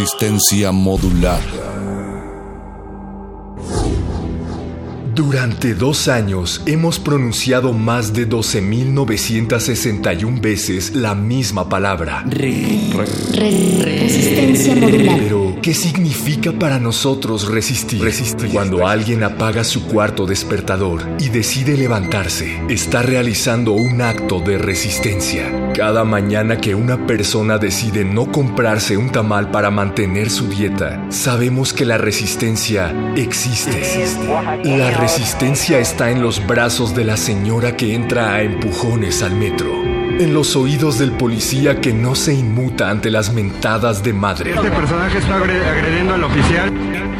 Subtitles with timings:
[0.00, 1.89] Resistencia modulada.
[5.20, 12.24] Durante dos años hemos pronunciado más de 12.961 veces la misma palabra.
[13.84, 15.18] Resistencia modular.
[15.18, 18.00] Pero, ¿qué significa para nosotros resistir?
[18.50, 25.72] Cuando alguien apaga su cuarto despertador y decide levantarse, está realizando un acto de resistencia.
[25.74, 31.74] Cada mañana que una persona decide no comprarse un tamal para mantener su dieta, sabemos
[31.74, 33.82] que la resistencia existe.
[34.64, 39.82] La resistencia está en los brazos de la señora que entra a empujones al metro.
[40.20, 44.52] En los oídos del policía que no se inmuta ante las mentadas de madre.
[44.54, 46.68] Este personaje está agre- agrediendo al oficial.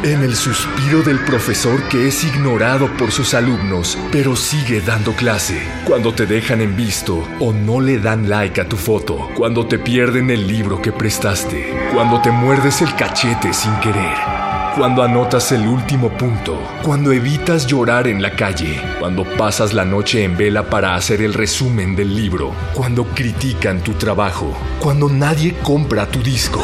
[0.03, 5.61] En el suspiro del profesor que es ignorado por sus alumnos, pero sigue dando clase.
[5.85, 9.29] Cuando te dejan en visto o no le dan like a tu foto.
[9.35, 11.73] Cuando te pierden el libro que prestaste.
[11.93, 14.40] Cuando te muerdes el cachete sin querer.
[14.75, 20.23] Cuando anotas el último punto, cuando evitas llorar en la calle, cuando pasas la noche
[20.23, 26.05] en vela para hacer el resumen del libro, cuando critican tu trabajo, cuando nadie compra
[26.05, 26.63] tu disco.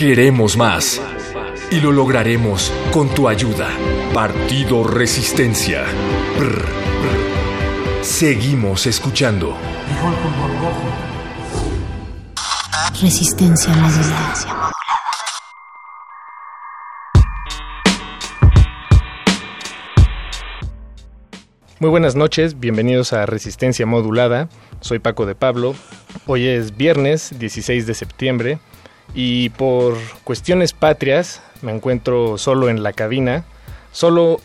[0.00, 0.98] Queremos más.
[1.70, 3.68] Y lo lograremos con tu ayuda.
[4.14, 5.84] Partido Resistencia.
[6.38, 8.02] Brr, brr.
[8.02, 9.58] Seguimos escuchando.
[12.98, 14.70] Resistencia modulada.
[21.78, 24.48] Muy buenas noches, bienvenidos a Resistencia Modulada.
[24.80, 25.74] Soy Paco de Pablo.
[26.26, 28.60] Hoy es viernes 16 de septiembre
[29.14, 33.44] y por cuestiones patrias me encuentro solo en la cabina,
[33.92, 34.40] solo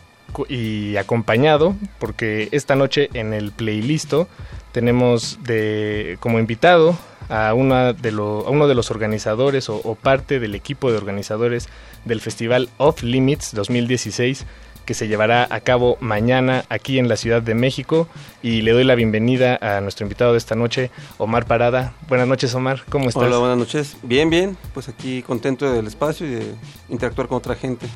[0.49, 4.27] y acompañado, porque esta noche en el playlisto
[4.71, 6.97] tenemos de, como invitado
[7.29, 11.69] a uno de los organizadores o, o parte del equipo de organizadores
[12.03, 14.45] del Festival Off Limits 2016
[14.85, 18.07] que se llevará a cabo mañana aquí en la Ciudad de México
[18.41, 21.93] y le doy la bienvenida a nuestro invitado de esta noche, Omar Parada.
[22.07, 23.23] Buenas noches, Omar, ¿cómo estás?
[23.23, 23.97] Hola, buenas noches.
[24.03, 24.57] Bien, bien.
[24.73, 26.53] Pues aquí contento del espacio y de
[26.89, 27.87] interactuar con otra gente,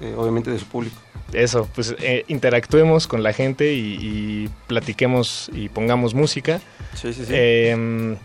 [0.00, 0.96] eh, obviamente de su público.
[1.32, 6.60] Eso, pues eh, interactuemos con la gente y, y platiquemos y pongamos música.
[6.94, 7.32] Sí, sí, sí.
[7.34, 8.16] Eh,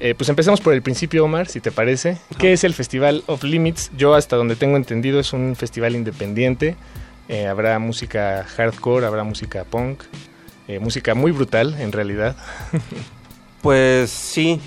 [0.00, 2.16] eh, pues empecemos por el principio, Omar, si te parece.
[2.38, 3.90] ¿Qué es el Festival of Limits?
[3.98, 6.76] Yo hasta donde tengo entendido es un festival independiente.
[7.32, 10.02] Eh, habrá música hardcore, habrá música punk,
[10.66, 12.36] eh, música muy brutal en realidad.
[13.62, 14.58] Pues sí,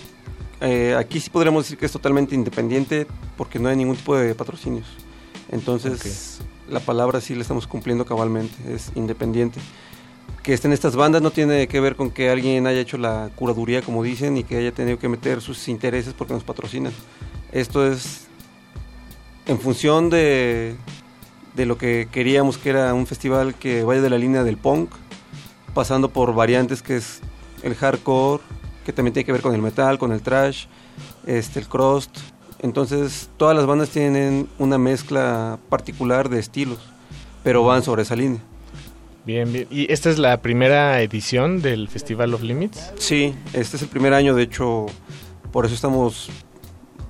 [0.61, 4.35] eh, aquí sí podríamos decir que es totalmente independiente porque no hay ningún tipo de
[4.35, 4.85] patrocinios.
[5.49, 9.59] Entonces, la palabra sí la estamos cumpliendo cabalmente, es independiente.
[10.43, 13.81] Que estén estas bandas no tiene que ver con que alguien haya hecho la curaduría,
[13.81, 16.93] como dicen, y que haya tenido que meter sus intereses porque nos patrocinan.
[17.51, 18.27] Esto es
[19.47, 20.75] en función de,
[21.55, 24.89] de lo que queríamos, que era un festival que vaya de la línea del punk,
[25.73, 27.21] pasando por variantes que es
[27.63, 28.43] el hardcore,
[28.85, 30.65] que también tiene que ver con el metal, con el trash,
[31.25, 32.17] este, el crust.
[32.59, 36.79] Entonces, todas las bandas tienen una mezcla particular de estilos,
[37.43, 38.41] pero van sobre esa línea.
[39.25, 39.67] Bien, bien.
[39.69, 42.91] ¿Y esta es la primera edición del Festival of Limits?
[42.97, 44.87] Sí, este es el primer año, de hecho,
[45.51, 46.29] por eso estamos,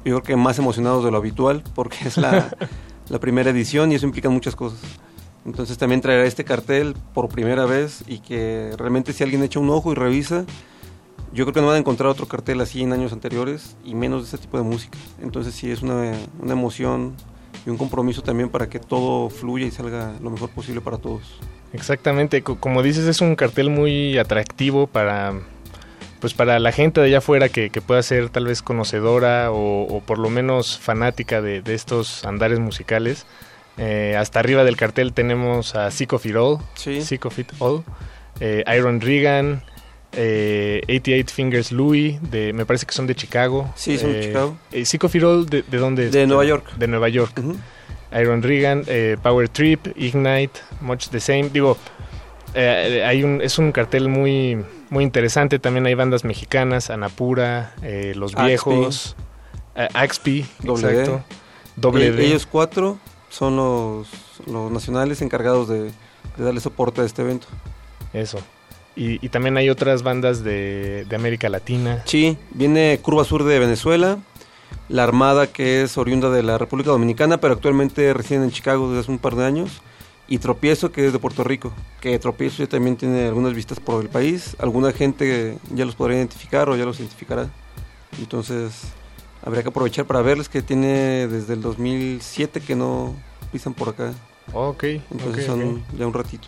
[0.06, 2.56] yo creo que más emocionados de lo habitual, porque es la,
[3.14, 4.80] la primera edición y eso implica muchas cosas.
[5.46, 9.70] Entonces también traerá este cartel por primera vez y que realmente si alguien echa un
[9.70, 10.46] ojo y revisa,
[11.32, 14.22] yo creo que no van a encontrar otro cartel así en años anteriores y menos
[14.22, 14.98] de este tipo de música.
[15.22, 17.14] Entonces sí es una, una emoción
[17.66, 21.40] y un compromiso también para que todo fluya y salga lo mejor posible para todos.
[21.72, 25.34] Exactamente, co- como dices, es un cartel muy atractivo para
[26.24, 29.84] pues para la gente de allá afuera que, que pueda ser tal vez conocedora o,
[29.94, 33.26] o por lo menos fanática de, de estos andares musicales.
[33.78, 37.02] Eh, hasta arriba del cartel tenemos a Sick of It All, Sí.
[37.02, 37.84] Sick of It All,
[38.40, 39.64] eh, Iron Regan,
[40.14, 43.70] eh, 88 Fingers Louie, de, me parece que son de Chicago.
[43.76, 44.56] Sí, son de Eh, Chicago.
[44.72, 46.12] eh, Sick of It All, ¿de, de dónde es?
[46.14, 46.74] De Nueva York.
[46.78, 47.34] De Nueva York.
[48.18, 51.50] Iron Regan, eh, Power Trip, Ignite, Much the Same.
[51.52, 51.78] Digo,
[52.54, 55.60] eh, hay un, es un cartel muy, muy interesante.
[55.60, 58.36] También hay bandas mexicanas, Anapura, eh, Los.
[58.36, 59.16] Viejos,
[59.76, 61.24] eh, Axpi, exacto.
[61.76, 62.22] W.
[62.22, 62.98] E- Ellos cuatro
[63.30, 64.08] son los,
[64.46, 65.86] los nacionales encargados de,
[66.38, 67.48] de darle soporte a este evento.
[68.14, 68.38] Eso.
[68.96, 72.04] Y, y también hay otras bandas de, de América Latina.
[72.06, 74.20] Sí, viene Curva Sur de Venezuela,
[74.88, 79.02] la Armada que es oriunda de la República Dominicana, pero actualmente reside en Chicago desde
[79.02, 79.82] hace un par de años,
[80.28, 84.02] y Tropiezo que es de Puerto Rico, que Tropiezo ya también tiene algunas vistas por
[84.02, 87.50] el país, alguna gente ya los podrá identificar o ya los identificará.
[88.20, 88.82] Entonces,
[89.44, 93.16] habría que aprovechar para verles que tiene desde el 2007 que no
[93.52, 94.14] pisan por acá.
[94.54, 96.48] Ok, Entonces ok, son ya un ratito.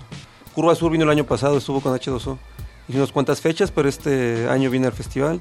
[0.54, 2.38] Curva Sur vino el año pasado, estuvo con H2O.
[2.88, 5.40] Hizo unas cuantas fechas, pero este año viene al festival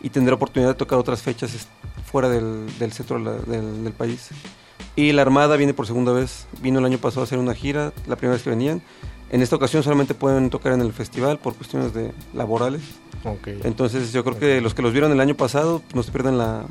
[0.00, 1.66] y tendrá oportunidad de tocar otras fechas
[2.10, 4.30] fuera del, del centro del país.
[4.96, 6.46] Y la Armada viene por segunda vez.
[6.62, 8.82] Vino el año pasado a hacer una gira, la primera vez que venían.
[9.30, 12.82] En esta ocasión solamente pueden tocar en el festival por cuestiones de laborales.
[13.24, 13.48] Ok.
[13.64, 16.64] Entonces yo creo que los que los vieron el año pasado no se pierden la,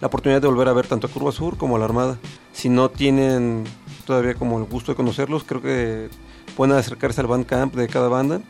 [0.00, 2.18] la oportunidad de volver a ver tanto a Curva Sur como a la Armada.
[2.52, 3.64] Si no tienen
[4.04, 6.08] todavía como el gusto de conocerlos, creo que
[6.56, 8.40] pueden acercarse al Bandcamp de cada banda.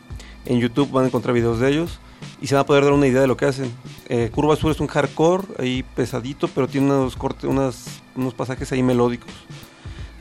[0.47, 1.99] En YouTube van a encontrar videos de ellos
[2.41, 3.71] y se van a poder dar una idea de lo que hacen.
[4.07, 8.71] Eh, Curva Sur es un hardcore ahí pesadito, pero tiene unos, cortes, unas, unos pasajes
[8.71, 9.29] ahí melódicos.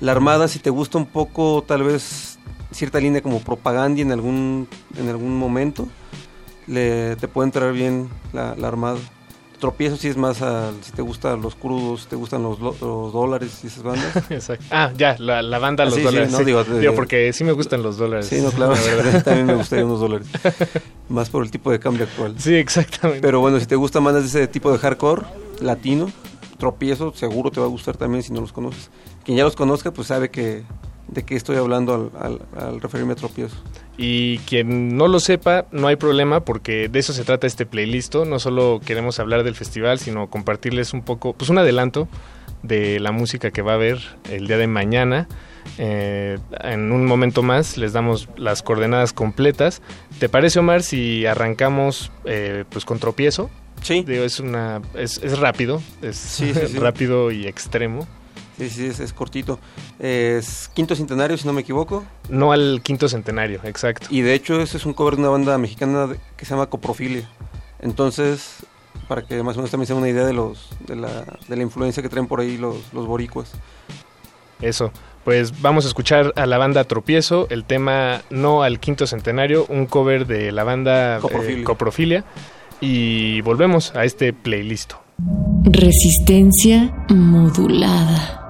[0.01, 2.39] La Armada, si te gusta un poco, tal vez
[2.73, 4.69] cierta línea como propaganda en algún,
[4.99, 5.89] en algún momento,
[6.67, 8.99] le, te puede entrar bien la, la Armada.
[9.61, 12.77] Tropiezo si es más al, si te gustan los crudos, si te gustan los, lo-
[12.79, 14.15] los dólares y esas bandas.
[14.31, 14.65] Exacto.
[14.71, 16.31] Ah, ya, la, la banda Ah, Los sí, sí, Dólares.
[16.31, 16.45] no, sí.
[16.45, 18.27] digo, Digo, porque sí me gustan los dólares.
[18.27, 19.23] Sí, no, claro, la verdad.
[19.25, 20.27] también me gustaría unos dólares.
[21.09, 22.35] Más por el tipo de cambio actual.
[22.39, 23.23] Sí, exactamente.
[23.23, 25.23] Pero bueno, si te gustan bandas de ese tipo de hardcore
[25.61, 26.11] latino,
[26.59, 28.91] tropiezo, seguro te va a gustar también si no los conoces.
[29.25, 30.65] Quien ya los conozca, pues sabe que
[31.09, 33.57] de qué estoy hablando al, al- al referirme a tropiezo.
[33.99, 38.15] Y quien no lo sepa, no hay problema porque de eso se trata este playlist.
[38.15, 42.09] No solo queremos hablar del festival, sino compartirles un poco, pues un adelanto
[42.63, 43.99] de la música que va a haber
[44.31, 45.29] el día de mañana.
[45.79, 49.83] Eh, en un momento más les damos las coordenadas completas.
[50.19, 53.51] ¿Te parece, Omar, si arrancamos eh, pues con tropiezo?
[53.83, 56.79] Sí, Digo, es una es, es rápido, es Sí, sí, sí.
[56.79, 58.07] rápido y extremo.
[58.59, 59.59] Sí, sí, es, es cortito.
[59.99, 62.05] Es quinto centenario, si no me equivoco.
[62.29, 64.07] No al quinto centenario, exacto.
[64.11, 67.29] Y de hecho, ese es un cover de una banda mexicana que se llama Coprofilia.
[67.81, 68.57] Entonces,
[69.09, 71.57] para que más o menos también se den una idea de, los, de, la, de
[71.57, 73.53] la influencia que traen por ahí los, los boricuas.
[74.61, 74.91] Eso.
[75.25, 79.87] Pues vamos a escuchar a la banda Tropiezo, el tema No al quinto centenario, un
[79.87, 81.65] cover de la banda eh, Coprofilia.
[81.65, 82.25] Coprofilia.
[82.81, 84.93] Y volvemos a este playlist.
[85.65, 88.46] Resistencia modulada.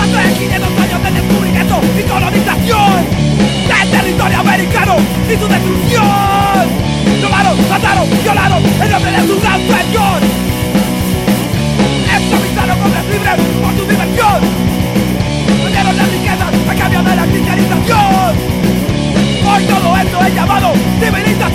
[0.00, 3.06] Hace 500 años de descubrimiento y colonización
[3.68, 4.96] del territorio americano
[5.30, 6.86] y su destrucción.
[7.20, 9.18] Tomaron, mataron, violaron en nombre de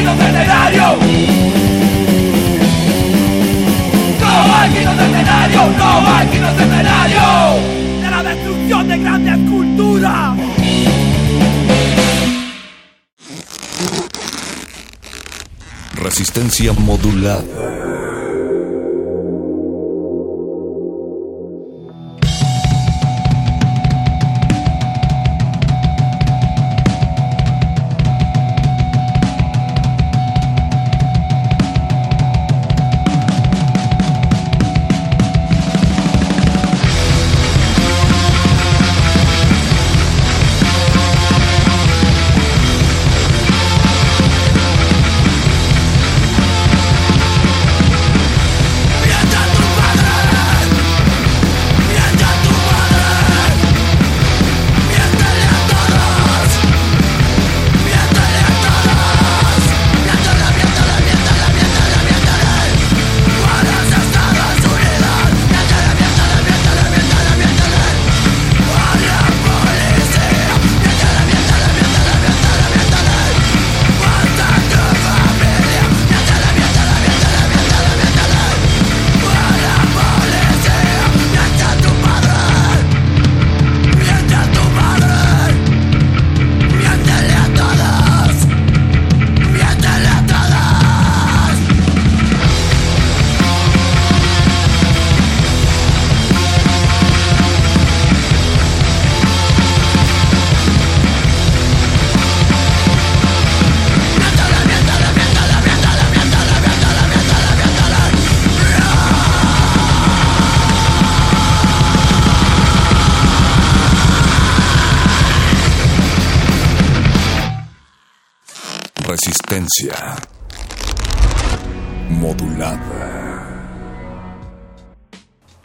[0.00, 0.96] quinto centenario,
[4.18, 5.60] no quinto centenario.
[5.60, 7.20] No quinto centenario.
[8.00, 10.38] De la destrucción de grandes culturas.
[15.96, 17.99] Resistencia modulada.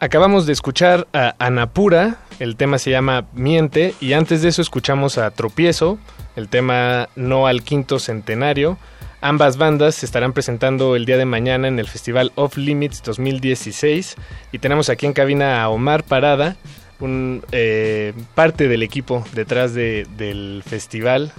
[0.06, 5.18] Acabamos de escuchar a Anapura El tema se llama Miente y antes de eso escuchamos
[5.18, 5.98] a Tropiezo,
[6.36, 8.78] el tema No al Quinto Centenario.
[9.20, 14.14] Ambas bandas se estarán presentando el día de mañana en el Festival Off Limits 2016
[14.52, 16.54] y tenemos aquí en cabina a Omar Parada,
[17.00, 21.32] un, eh, parte del equipo detrás de- del festival.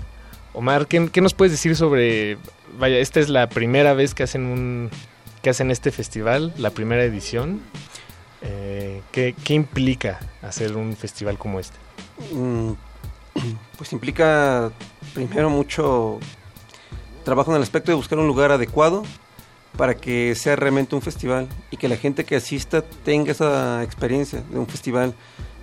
[0.53, 2.38] Omar, ¿qué, qué nos puedes decir sobre,
[2.77, 4.89] vaya, esta es la primera vez que hacen un,
[5.41, 7.62] que hacen este festival, la primera edición?
[8.41, 11.77] Eh, ¿qué, qué implica hacer un festival como este?
[12.34, 12.74] Mm,
[13.77, 14.72] Pues implica
[15.13, 16.20] primero mucho
[17.24, 19.03] trabajo en el aspecto de buscar un lugar adecuado
[19.77, 24.41] para que sea realmente un festival y que la gente que asista tenga esa experiencia
[24.50, 25.13] de un festival,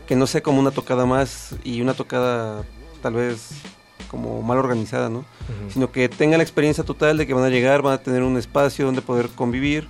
[0.06, 2.64] que no sea como una tocada más y una tocada
[3.02, 3.50] tal vez
[4.08, 5.24] como mal organizada, ¿no?
[5.72, 8.36] Sino que tenga la experiencia total de que van a llegar, van a tener un
[8.36, 9.88] espacio donde poder convivir,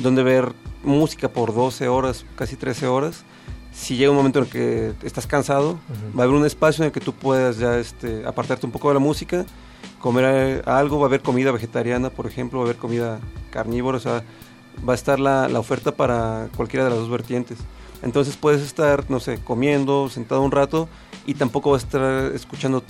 [0.00, 0.52] donde ver
[0.84, 3.24] música por 12 horas, casi 13 horas.
[3.72, 5.78] Si llega un momento en el que estás cansado,
[6.16, 8.88] va a haber un espacio en el que tú puedas ya este, apartarte un poco
[8.88, 9.44] de la música,
[9.98, 13.18] comer algo, va a haber comida vegetariana, por ejemplo, va a haber comida
[13.50, 14.22] carnívora, o sea,
[14.88, 17.58] va a estar la, la oferta para cualquiera de las dos vertientes.
[18.02, 20.88] Entonces puedes estar, no sé, comiendo, sentado un rato
[21.26, 22.82] y tampoco vas a estar escuchando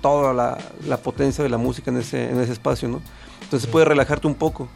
[0.00, 3.00] toda la, la potencia de la música en ese, en ese espacio, ¿no?
[3.42, 4.68] Entonces puedes relajarte un poco.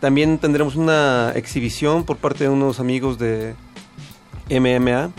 [0.00, 3.54] También tendremos una exhibición por parte de unos amigos de
[4.48, 5.10] MMA.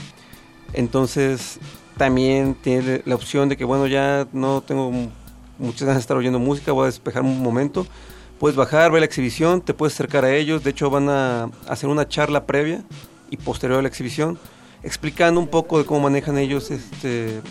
[0.73, 1.59] Entonces
[1.97, 5.09] también tiene la opción de que, bueno, ya no tengo mu-
[5.57, 7.85] muchas ganas de estar oyendo música, voy a despejar un momento.
[8.39, 10.63] Puedes bajar, ver la exhibición, te puedes acercar a ellos.
[10.63, 12.83] De hecho, van a hacer una charla previa
[13.29, 14.39] y posterior a la exhibición,
[14.81, 17.41] explicando un poco de cómo manejan ellos este,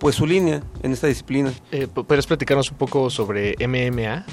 [0.00, 1.52] pues su línea en esta disciplina.
[1.70, 4.26] Eh, ¿Puedes platicarnos un poco sobre MMA?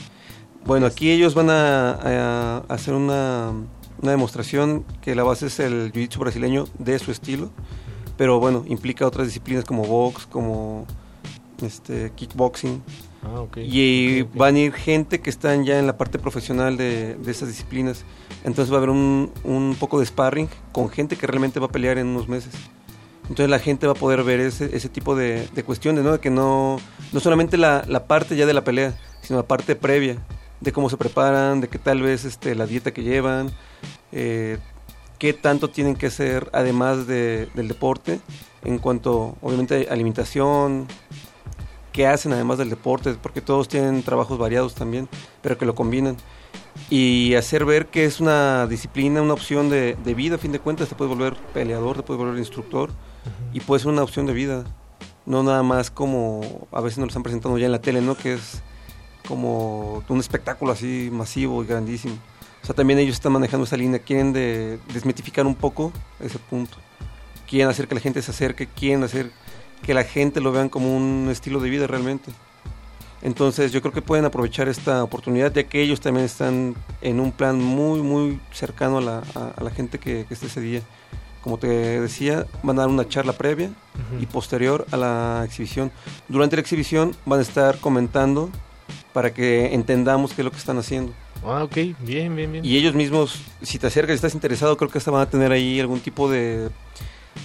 [0.66, 3.52] Bueno, aquí ellos van a, a hacer una,
[4.02, 7.52] una demostración que la base es el jiu-jitsu brasileño de su estilo,
[8.18, 10.86] pero bueno, implica otras disciplinas como box, como
[11.62, 12.84] este kickboxing.
[13.24, 13.58] Ah, ok.
[13.58, 14.38] Y Ok, ok.
[14.38, 18.04] van a ir gente que están ya en la parte profesional de, de esas disciplinas.
[18.44, 21.72] Entonces va a haber un, un poco de sparring con gente que realmente va a
[21.72, 22.54] pelear en unos meses.
[23.24, 26.14] Entonces la gente va a poder ver ese, ese tipo de, de cuestiones, ¿no?
[26.14, 26.80] De que no,
[27.12, 30.24] no solamente la, la parte ya de la pelea, sino la parte previa,
[30.62, 33.52] de cómo se preparan, de qué tal vez este, la dieta que llevan,
[34.12, 34.58] eh,
[35.20, 38.20] qué tanto tienen que hacer además de- del deporte,
[38.64, 40.88] en cuanto obviamente a alimentación,
[41.92, 45.08] qué hacen además del deporte, porque todos tienen trabajos variados también,
[45.42, 46.18] pero que lo combinan.
[46.92, 50.60] Y hacer ver que es una disciplina, una opción de, de vida, a fin de
[50.60, 52.92] cuentas, te puedes volver peleador, te puedes volver instructor,
[53.52, 54.64] y puede ser una opción de vida,
[55.26, 58.16] no nada más como a veces nos lo están presentando ya en la tele, ¿no?
[58.16, 58.62] Que es
[59.28, 62.16] como un espectáculo así masivo y grandísimo.
[62.64, 66.78] O sea, también ellos están manejando esa línea, quieren de, desmitificar un poco ese punto.
[67.48, 69.32] Quieren hacer que la gente se acerque, quieren hacer
[69.84, 72.32] que la gente lo vean como un estilo de vida realmente.
[73.22, 77.32] Entonces yo creo que pueden aprovechar esta oportunidad, ya que ellos también están en un
[77.32, 80.82] plan muy, muy cercano a la, a- a la gente que, que esté ese día.
[81.42, 81.68] Como te
[82.02, 83.70] decía, van a dar una charla previa
[84.20, 85.92] y posterior a la exhibición.
[86.28, 88.50] Durante la exhibición van a estar comentando
[89.18, 91.12] para que entendamos qué es lo que están haciendo.
[91.44, 92.64] Ah, ok, bien, bien, bien.
[92.64, 95.52] Y ellos mismos, si te acercas y estás interesado, creo que hasta van a tener
[95.52, 96.70] ahí algún tipo de,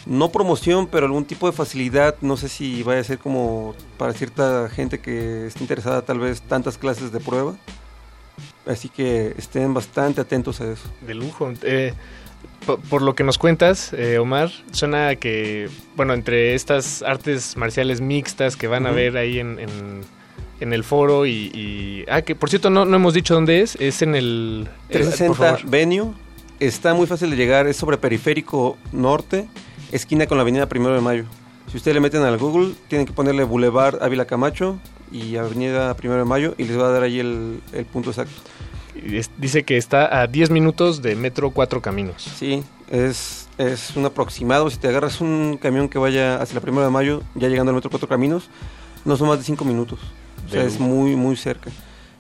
[0.05, 2.15] no promoción, pero algún tipo de facilidad.
[2.21, 6.43] No sé si vaya a ser como para cierta gente que esté interesada, tal vez
[6.43, 7.55] tantas clases de prueba.
[8.67, 10.85] Así que estén bastante atentos a eso.
[11.01, 11.51] De lujo.
[11.63, 11.95] Eh,
[12.67, 18.03] po- por, lo que nos cuentas, eh, Omar, suena que, bueno, entre estas artes marciales
[18.03, 20.22] mixtas que van a ver ahí en, en-
[20.63, 23.77] en el foro y, y- Ah, que por cierto no, no hemos dicho dónde es,
[23.81, 24.69] es en el...
[24.89, 25.61] eh, por 360 favor.
[25.71, 26.13] Venue
[26.61, 29.47] está muy fácil de llegar, es sobre Periférico Norte,
[29.91, 31.25] esquina con la Avenida Primero de Mayo.
[31.71, 34.79] Si ustedes le meten al Google, tienen que ponerle Boulevard Ávila Camacho
[35.11, 38.33] y Avenida Primero de Mayo y les va a dar ahí el, el punto exacto.
[38.95, 42.23] Es- dice que está a 10 minutos de Metro Cuatro Caminos.
[42.39, 44.69] Sí, es, es un aproximado.
[44.71, 47.75] Si te agarras un camión que vaya hacia la Primero de Mayo, ya llegando al
[47.77, 48.51] metro Cuatro Caminos,
[49.05, 49.99] no son más de 5 minutos.
[50.59, 51.71] O sea, es muy, muy cerca.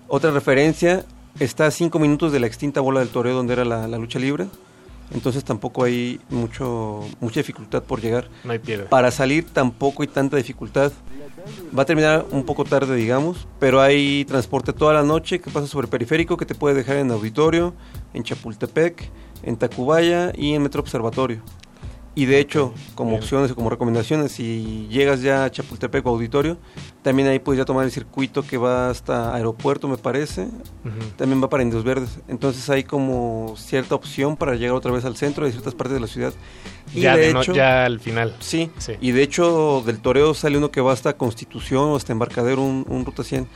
[0.09, 1.05] Otra referencia,
[1.39, 4.19] está a 5 minutos de la extinta bola del toreo donde era la, la lucha
[4.19, 4.47] libre.
[5.15, 8.29] Entonces tampoco hay mucho, mucha dificultad por llegar.
[8.45, 8.89] No hay piedra.
[8.89, 10.93] Para salir tampoco hay tanta dificultad.
[11.77, 15.67] Va a terminar un poco tarde, digamos, pero hay transporte toda la noche que pasa
[15.67, 17.75] sobre periférico que te puede dejar en Auditorio,
[18.15, 19.11] en Chapultepec,
[19.43, 21.43] en Tacubaya y en Metro Observatorio.
[22.15, 26.59] Y de hecho, como opciones o como recomendaciones, si llegas ya a Chapultepec o Auditorio,
[27.01, 30.47] también ahí puedes ya tomar el circuito que va hasta aeropuerto, me parece.
[31.17, 32.19] También va para Indios Verdes.
[32.29, 36.01] Entonces hay como cierta opción para llegar otra vez al centro de ciertas partes de
[36.01, 36.35] la ciudad.
[36.95, 38.37] Y ya, de de no- hecho, ya al final.
[38.41, 38.93] Sí, Sí.
[39.01, 42.85] y de hecho del Toreo sale uno que va hasta Constitución o hasta Embarcadero, un,
[42.91, 43.49] un Ruta 100.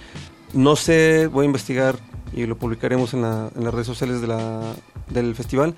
[0.54, 1.96] No sé, voy a investigar
[2.32, 4.62] y lo publicaremos en, la- en las redes sociales de la,
[5.10, 5.74] del festival.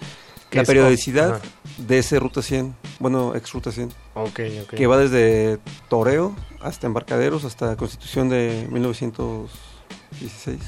[0.50, 1.40] ¿Qué La periodicidad
[1.76, 4.74] de ese Ruta 100, bueno, ex Ruta 100, Ok, ok.
[4.74, 5.58] que va desde
[5.88, 10.58] Toreo hasta Embarcaderos hasta Constitución de 1916.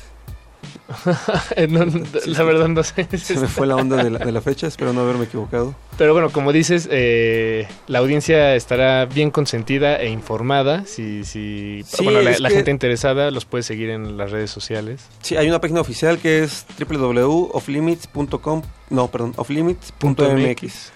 [1.68, 1.84] No,
[2.26, 3.06] la verdad no sé.
[3.18, 5.74] Se me fue la onda de la, de la fecha, espero no haberme equivocado.
[5.96, 10.84] Pero bueno, como dices, eh, la audiencia estará bien consentida e informada.
[10.86, 14.30] Si, si Sí, bueno, la, es la que- gente interesada los puede seguir en las
[14.30, 15.02] redes sociales.
[15.22, 20.92] Sí, hay una página oficial que es www.offlimits.com, no, perdón, offlimits.mx.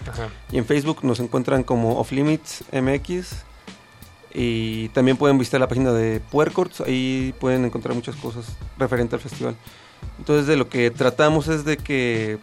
[0.50, 3.44] Y en Facebook nos encuentran como offlimitsmx.
[4.36, 8.46] Y también pueden visitar la página de Puercorts, ahí pueden encontrar muchas cosas
[8.78, 9.54] referente al festival.
[10.18, 12.38] Entonces de lo que tratamos es de que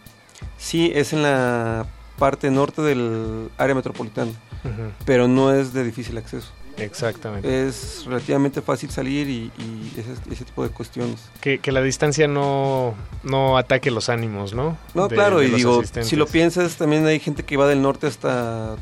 [0.57, 1.85] sí es en la
[2.17, 4.31] parte norte del área metropolitana,
[4.63, 6.51] Ujú, pero no es de difícil acceso.
[6.77, 7.67] Exactamente.
[7.67, 11.19] Es relativamente fácil salir y, y ese, ese tipo de cuestiones.
[11.41, 14.77] Que, que la distancia no, no ataque los ánimos, ¿no?
[14.93, 16.09] No, De- claro, de y digo, asistentes.
[16.09, 18.77] si lo piensas, también hay gente que va del norte hasta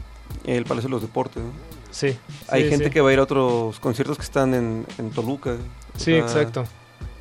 [0.46, 1.42] el Palacio de los Deportes.
[1.44, 1.50] ¿no?
[2.00, 2.18] Sí.
[2.48, 2.92] Hay sí, gente sí.
[2.92, 5.52] que va a ir a otros conciertos que están en, en Toluca.
[5.96, 6.64] O Sí, sea, exacto.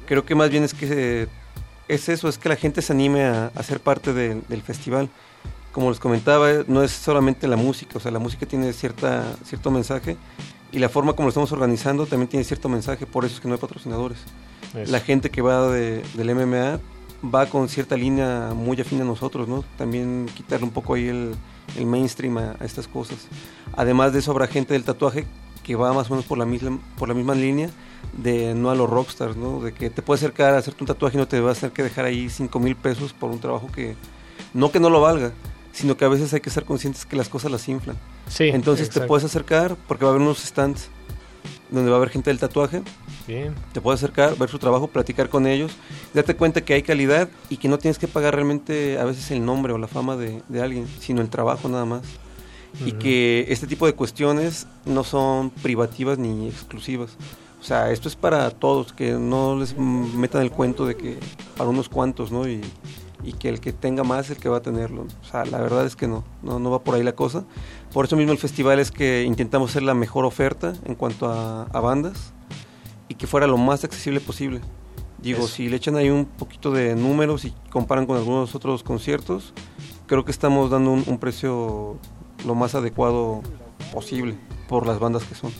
[0.06, 1.26] Creo que más bien es que
[1.88, 5.08] es eso, es que la gente se anime a, a ser parte de- del festival.
[5.72, 9.70] Como les comentaba, no es solamente la música, o sea, la música tiene cierta, cierto
[9.70, 10.16] mensaje
[10.72, 13.48] y la forma como lo estamos organizando también tiene cierto mensaje, por eso es que
[13.48, 14.18] no hay patrocinadores.
[14.74, 14.90] Eso.
[14.92, 16.78] La gente que va de- del MMA
[17.34, 19.64] va con cierta línea muy afín a nosotros, ¿no?
[19.76, 21.34] También quitarle un poco ahí el,
[21.76, 23.18] el mainstream a, a estas cosas.
[23.76, 25.26] Además de eso habrá gente del tatuaje
[25.62, 27.68] que va más o menos por la misma, por la misma línea
[28.16, 29.60] de no a los rockstars, ¿no?
[29.60, 31.72] De que te puede acercar a hacerte un tatuaje y no te va a tener
[31.72, 33.94] que dejar ahí 5 mil pesos por un trabajo que
[34.54, 35.32] no que no lo valga,
[35.72, 37.98] sino que a veces hay que ser conscientes que las cosas las inflan.
[38.28, 39.02] Sí, Entonces exacto.
[39.02, 40.88] te puedes acercar porque va a haber unos stands
[41.70, 42.82] donde va a haber gente del tatuaje
[43.28, 43.54] Bien.
[43.72, 45.70] te puedes acercar, ver su trabajo, platicar con ellos,
[46.14, 49.44] darte cuenta que hay calidad y que no tienes que pagar realmente a veces el
[49.44, 52.02] nombre o la fama de, de alguien, sino el trabajo nada más.
[52.84, 52.98] Y Ujú.
[52.98, 57.16] que este tipo de cuestiones no son privativas ni exclusivas.
[57.60, 61.18] O sea, esto es para todos, que no les metan el cuento de que
[61.56, 62.48] para unos cuantos, ¿no?
[62.48, 62.62] Y,
[63.24, 65.06] y que el que tenga más es el que va a tenerlo.
[65.22, 67.44] O sea, la verdad es que no, no, no va por ahí la cosa.
[67.92, 71.64] Por eso mismo el festival es que intentamos hacer la mejor oferta en cuanto a,
[71.64, 72.32] a bandas
[73.08, 74.60] y que fuera lo más accesible posible.
[75.20, 75.48] Digo, Eso.
[75.48, 79.52] si le echan ahí un poquito de números y comparan con algunos otros conciertos,
[80.06, 81.96] creo que estamos dando un, un precio
[82.46, 83.42] lo más adecuado
[83.92, 84.36] posible
[84.68, 85.50] por las bandas que son.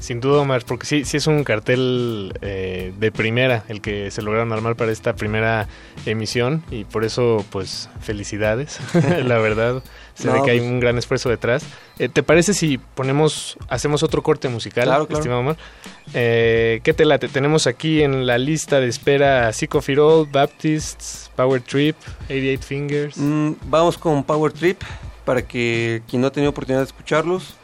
[0.00, 4.22] Sin duda, Omar, porque sí, sí es un cartel eh, de primera el que se
[4.22, 5.66] lograron armar para esta primera
[6.06, 8.78] emisión y por eso, pues, felicidades,
[9.24, 9.82] la verdad.
[10.14, 11.62] Se ve que hay pues- un gran esfuerzo detrás.
[11.98, 15.18] Eh, ¿Te parece si ponemos, hacemos otro corte musical, Claro, claro.
[15.18, 15.56] estimado Omar?
[16.14, 17.28] Eh, ¿Qué te late?
[17.28, 23.16] Tenemos aquí en la lista de espera Psychofirol, Baptists, Power Trip, 88 Fingers.
[23.18, 24.80] Mm, vamos con Power Trip
[25.24, 27.54] para que quien no ha tenido oportunidad de escucharlos.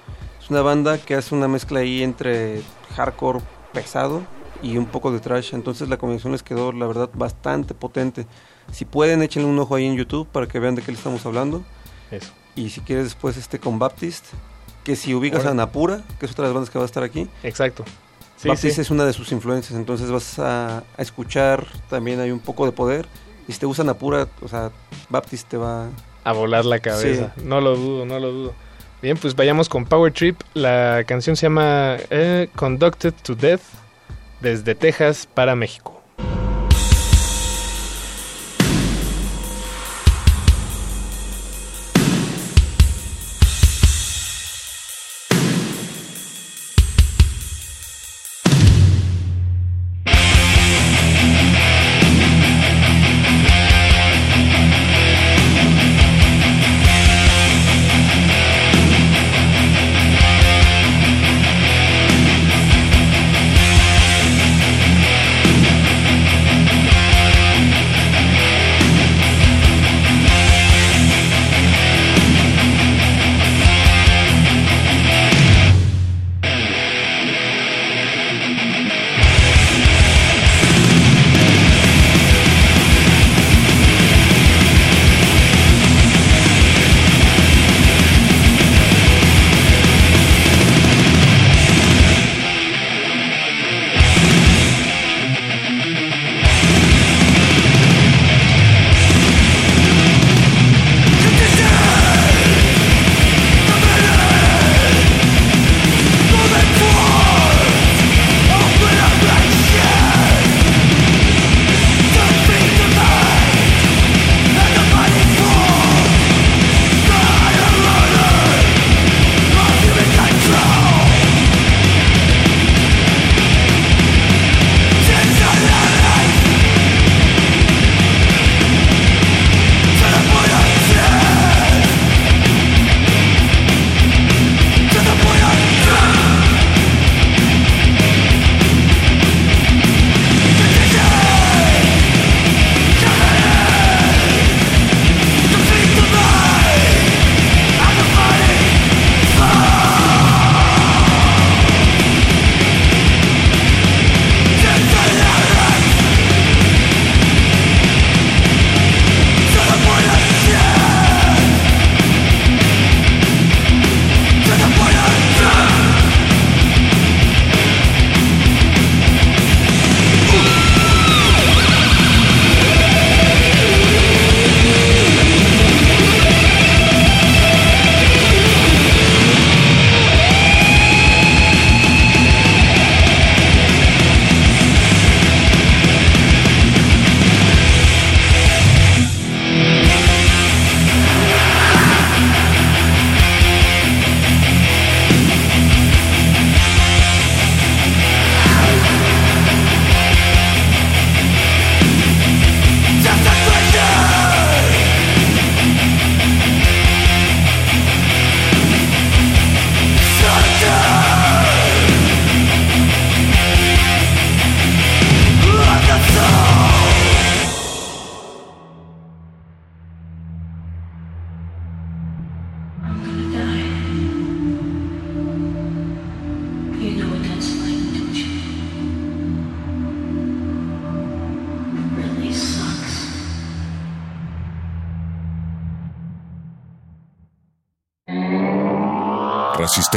[0.45, 2.61] Es una banda que hace una mezcla ahí entre
[2.97, 3.41] hardcore
[3.73, 4.23] pesado
[4.63, 5.55] y un poco de trash.
[5.55, 8.27] Entonces la combinación les quedó, la verdad, bastante potente.
[8.71, 11.25] Si pueden, échenle un ojo ahí en YouTube para que vean de qué le estamos
[11.25, 11.65] hablando.
[12.11, 12.31] Eso.
[12.57, 14.27] Y si quieres después este con Baptist,
[14.85, 17.03] que si ubicas a Napura, que es otra de las bandas que va a estar
[17.03, 17.83] aquí, Exacto.
[18.37, 18.83] Sí, Baptist sí.
[18.83, 22.73] es una de sus influencias, entonces vas a, a escuchar también hay un poco de
[22.73, 23.07] poder.
[23.49, 24.73] Y si te gusta Napura, o sea,
[25.09, 25.89] Baptist te va...
[26.23, 27.33] a volar la cabeza.
[27.43, 28.64] No lo dudo, no lo dudo.
[29.05, 30.41] Bien, pues vayamos con Power Trip.
[30.55, 33.61] La canción se llama eh, Conducted to Death
[34.41, 35.94] desde Texas para México.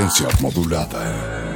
[0.08, 1.46] Resistencia modulada.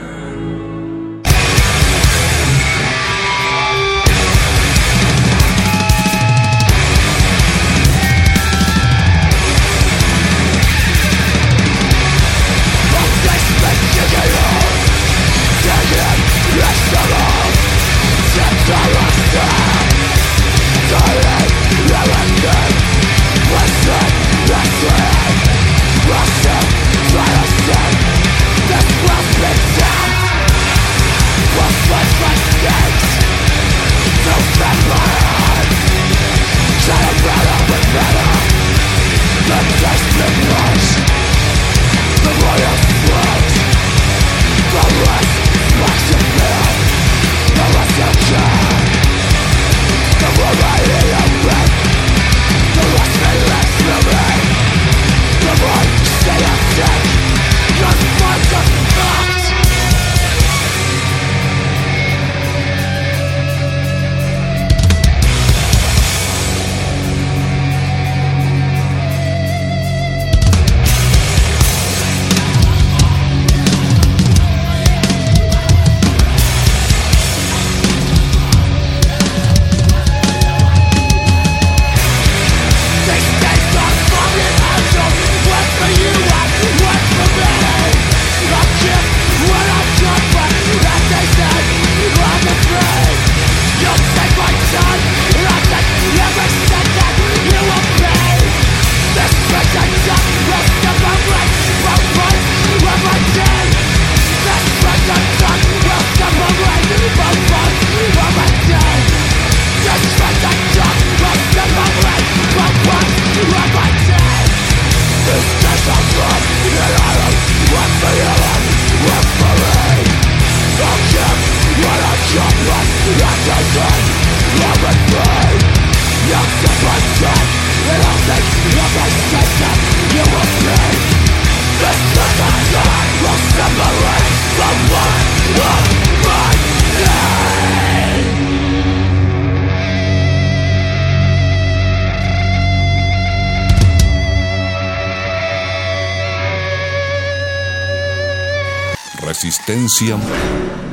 [149.41, 150.17] Resistencia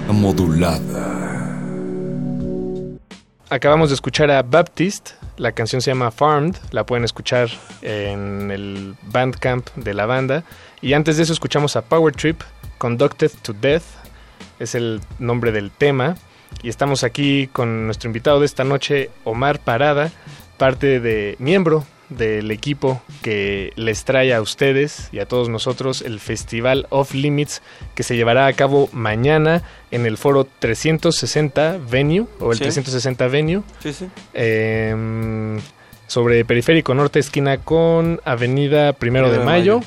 [0.09, 1.08] modulada.
[3.51, 7.49] Acabamos de escuchar a Baptist, la canción se llama Farmed, la pueden escuchar
[7.81, 10.45] en el Bandcamp de la banda.
[10.83, 12.43] Y antes de eso escuchamos a Power Trip,
[12.77, 13.85] Conducted to Death,
[14.59, 16.17] es el nombre del tema.
[16.63, 20.13] Y estamos aquí con nuestro invitado de esta noche, Omar Parada,
[20.59, 26.21] parte de miembro del equipo que les trae a ustedes y a todos nosotros el
[26.21, 27.61] Festival Off Limits
[27.95, 32.65] que se llevará a cabo mañana en el foro 360 Venue o el Sí.
[32.65, 34.07] 360 Venue Sí, sí.
[34.35, 35.61] em,
[36.07, 39.81] sobre Periférico Norte esquina con Avenida Primero de Mayo.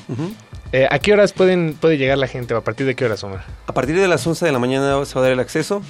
[0.74, 3.44] Eh, ¿A qué horas pueden puede llegar la gente a partir de qué horas, Omar?
[3.66, 5.82] A partir de las 11 de la mañana se va a dar el acceso.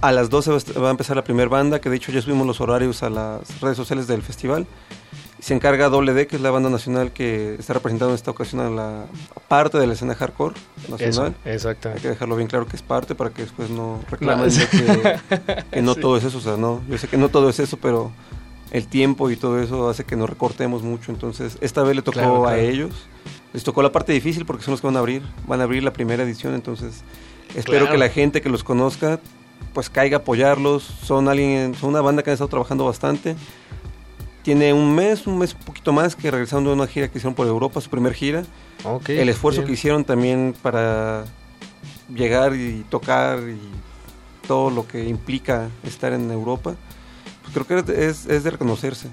[0.00, 2.12] A las 12 va a est- va a empezar la primera banda, que de hecho
[2.12, 4.64] ya subimos los horarios a las redes sociales del festival.
[5.40, 8.60] Se encarga Doble D, que es la banda nacional que está representando en esta ocasión
[8.60, 9.04] a la
[9.46, 10.54] parte de la escena hardcore
[10.88, 11.36] nacional.
[11.44, 11.98] Eso, exactamente.
[11.98, 15.60] Hay que dejarlo bien claro que es parte para que después no reclamen No, que,
[15.70, 16.00] que no Sí.
[16.00, 16.38] todo es eso.
[16.38, 18.10] O sea, no, yo sé que no todo es eso, pero
[18.72, 21.12] el tiempo y todo eso hace que nos recortemos mucho.
[21.12, 23.06] Entonces, esta vez le tocó Claro, a ellos.
[23.52, 25.22] Les tocó la parte difícil porque son los que van a abrir.
[25.46, 26.54] Van a abrir la primera edición.
[26.54, 27.04] Entonces,
[27.54, 27.92] espero Claro.
[27.92, 29.20] que la gente que los conozca
[29.72, 30.82] pues caiga a apoyarlos.
[30.82, 33.36] Son alguien, son una banda que han estado trabajando bastante.
[34.48, 37.34] Tiene un mes, un mes un poquito más que regresaron de una gira que hicieron
[37.34, 38.44] por Europa, su primer gira
[38.82, 39.66] Ok, el esfuerzo bien.
[39.66, 41.26] que hicieron también para
[42.08, 43.60] llegar y tocar y
[44.46, 46.76] todo lo que implica estar en Europa,
[47.42, 49.08] pues creo que es, es de reconocerse.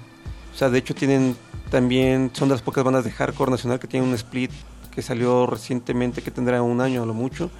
[0.54, 1.36] O sea, de hecho tienen
[1.70, 4.52] también, son de las pocas bandas de hardcore nacional que tienen un split
[4.90, 7.50] que salió recientemente, que tendrá un año a lo mucho.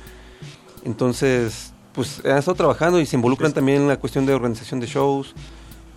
[0.83, 4.87] Entonces, pues han estado trabajando y se involucran también en la cuestión de organización de
[4.87, 5.35] shows.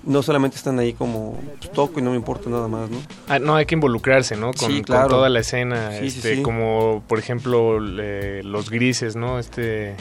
[0.09, 2.97] No solamente están ahí como pues, toco y no me importa nada más, ¿no?
[3.27, 4.47] Ah, no, hay que involucrarse, ¿no?
[4.47, 5.07] Con, Sí, con claro.
[5.09, 6.41] toda la escena, sí, este, sí.
[6.41, 9.37] como por ejemplo le- los grises, ¿no?
[9.37, 9.95] Este,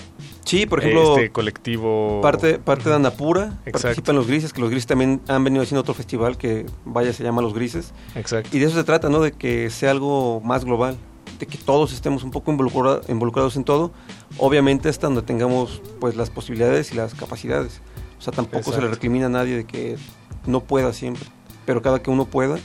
[0.45, 2.21] Sí, por ejemplo, este colectivo.
[2.23, 3.83] Parte, parte de Anapura, Exacto.
[3.83, 7.23] participan los grises, que los grises también han venido haciendo otro festival que vaya se
[7.23, 7.93] llama Los Grises.
[8.15, 8.57] Exacto.
[8.57, 9.21] Y de eso se trata, ¿no?
[9.21, 10.97] De que sea algo más global,
[11.39, 13.93] de que todos estemos un poco involucra- involucrados en todo,
[14.39, 17.83] obviamente hasta donde tengamos pues las posibilidades y las capacidades.
[18.19, 19.97] O sea, tampoco se le recrimina a nadie de que
[20.47, 21.25] no pueda siempre,
[21.65, 22.59] pero cada que uno pueda,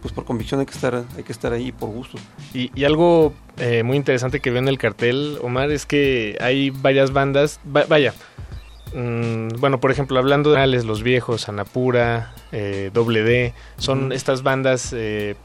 [0.00, 2.18] pues por convicción hay que estar, hay que estar ahí por gusto.
[2.54, 6.70] Y, y algo eh, muy interesante que veo en el cartel, Omar, es que hay
[6.70, 8.14] varias bandas, va- vaya,
[8.94, 14.92] mm, bueno, por ejemplo, hablando de Los Viejos, Anapura, eh, Doble D, son estas bandas
[14.96, 15.36] eh,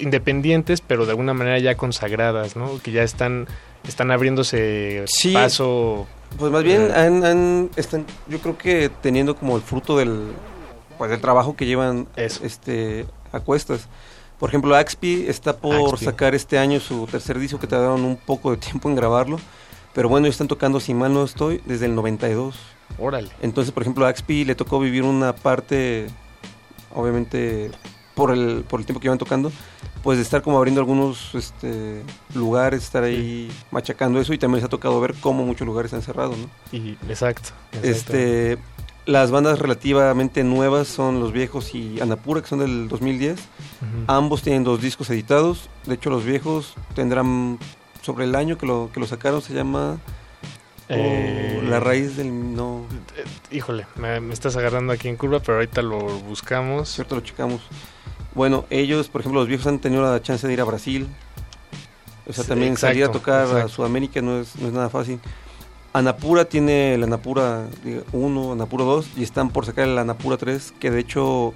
[0.00, 2.78] independientes, pero de alguna manera ya consagradas, ¿no?
[2.82, 3.46] Que ya están,
[3.88, 5.32] están abriéndose Sí.
[5.32, 6.06] paso.
[6.38, 6.94] Pues más bien Eh.
[6.94, 10.32] han, han- están, yo creo que teniendo como el fruto del,
[10.98, 12.44] pues del trabajo que llevan Eso.
[12.44, 13.88] este a cuestas.
[14.38, 16.04] Por ejemplo, Axpi está por Axpi.
[16.04, 19.38] sacar este año su tercer disco que tardaron un poco de tiempo en grabarlo,
[19.94, 22.56] pero bueno, ellos están tocando, si mal no estoy, desde el 92.
[22.98, 23.30] Órale.
[23.40, 26.08] Entonces, por ejemplo, a Axpi le tocó vivir una parte,
[26.94, 27.70] obviamente,
[28.14, 29.52] por el, por el tiempo que iban tocando,
[30.02, 32.02] pues de estar como abriendo algunos este,
[32.34, 36.02] lugares, estar ahí machacando eso y también les ha tocado ver cómo muchos lugares han
[36.02, 36.48] cerrado, ¿no?
[36.76, 37.50] Y, exacto.
[37.72, 37.86] exacto.
[37.86, 38.58] Este,
[39.06, 43.32] las bandas relativamente nuevas son Los Viejos y Anapura, que son del 2010.
[43.32, 43.42] Ujú.
[44.06, 45.68] Ambos tienen dos discos editados.
[45.86, 47.58] De hecho, Los Viejos tendrán
[48.02, 49.98] sobre el año que lo, que lo sacaron, se llama...
[50.88, 52.54] Eh, la raíz del...
[52.54, 52.84] No,
[53.16, 56.90] eh, Híjole, me, me estás agarrando aquí en curva, pero ahorita lo buscamos.
[56.90, 57.62] cierto, lo checamos.
[58.34, 61.06] Bueno, ellos, por ejemplo, los viejos han tenido la chance de ir a Brasil.
[62.26, 63.68] O sea, Sí, también exacto, salir a tocar a.
[63.68, 65.18] Sudamérica no es, no es nada fácil.
[65.92, 67.66] Anapura tiene el Anapura
[68.12, 71.52] 1, Anapura 2 y están por sacar el Anapura 3, que de hecho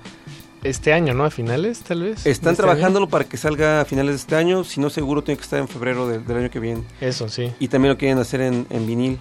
[0.63, 1.25] Este año, ¿no?
[1.25, 2.27] A finales, tal vez.
[2.27, 5.39] están este trabajándolo para que salga a finales de este año, si no seguro tiene
[5.39, 6.83] que estar en febrero del- del año que viene.
[7.01, 7.51] Eso, sí.
[7.61, 9.19] Y también lo quieren hacer en, en vinil.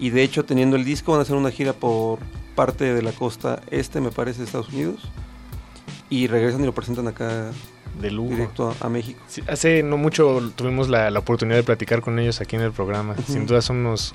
[0.00, 2.18] Y de hecho, teniendo el disco, van a hacer una gira por
[2.56, 5.00] parte de la costa este, me parece, de Estados Unidos.
[6.10, 7.50] Y regresan y lo presentan acá
[8.00, 8.30] De lujo.
[8.30, 9.20] directo a, a México.
[9.28, 12.72] Sí, hace no mucho tuvimos la, la oportunidad de platicar con ellos aquí en el
[12.72, 13.14] programa.
[13.18, 13.32] Ujú.
[13.32, 14.14] Sin duda son unos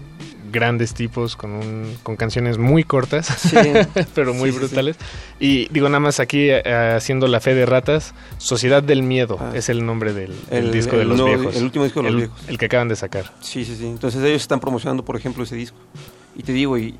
[0.54, 3.56] grandes tipos con, un, con canciones muy cortas, Sí.
[4.16, 4.66] pero muy Sí, sí, sí.
[4.68, 4.98] brutales.
[5.40, 9.52] Y digo nada más aquí eh, haciendo la fe de ratas, Sociedad del Miedo Ah.
[9.56, 11.56] es el nombre del, del El- disco de el los nuevo- viejos.
[11.58, 12.50] el último disco de los El- viejos.
[12.50, 13.34] El que acaban de sacar.
[13.42, 13.86] Sí, sí, sí.
[13.88, 15.78] Entonces ellos están promocionando, por ejemplo, ese disco.
[16.36, 16.96] Y te digo, y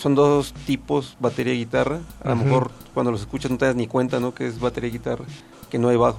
[0.00, 2.00] son dos tipos, batería y guitarra.
[2.24, 4.34] A lo mejor cuando los escuchas no te das ni cuenta, ¿no?
[4.34, 5.26] Que es batería y guitarra,
[5.70, 6.18] que no hay bajo.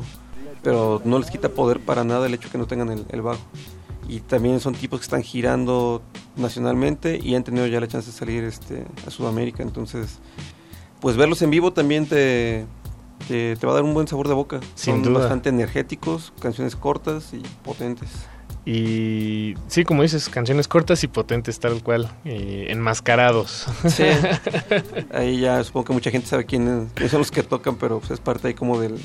[0.61, 3.41] Pero no les quita poder para nada el hecho que no tengan el, el bajo.
[4.07, 6.03] Y también son tipos que están girando
[6.36, 9.63] nacionalmente y han tenido ya la chance de salir este, a Sudamérica.
[9.63, 10.19] Entonces,
[10.99, 12.65] pues verlos en vivo también te,
[13.27, 14.59] te, te va a dar un buen sabor de boca.
[14.75, 15.21] Sin son duda.
[15.21, 18.09] bastante energéticos, canciones cortas y potentes.
[18.66, 23.66] Y sí, como dices, canciones cortas y potentes tal cual, y enmascarados.
[23.88, 24.03] Sí.
[25.14, 28.12] ahí ya supongo que mucha gente sabe quién- quiénes son los que tocan, pero pues,
[28.12, 28.99] es parte ahí como del,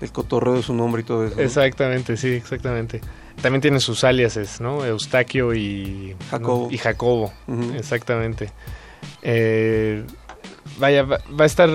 [0.00, 1.34] del cotorreo de su nombre y todo eso.
[1.36, 1.42] ¿no?
[1.42, 3.00] Exactamente, sí, exactamente.
[3.40, 4.84] También tienen sus aliases, ¿no?
[4.84, 6.68] Eustaquio y Jacobo.
[6.70, 7.72] Y Jacobo, Ujú.
[7.74, 8.50] exactamente.
[9.22, 10.04] Eh,
[10.78, 11.68] vaya, va, va a estar,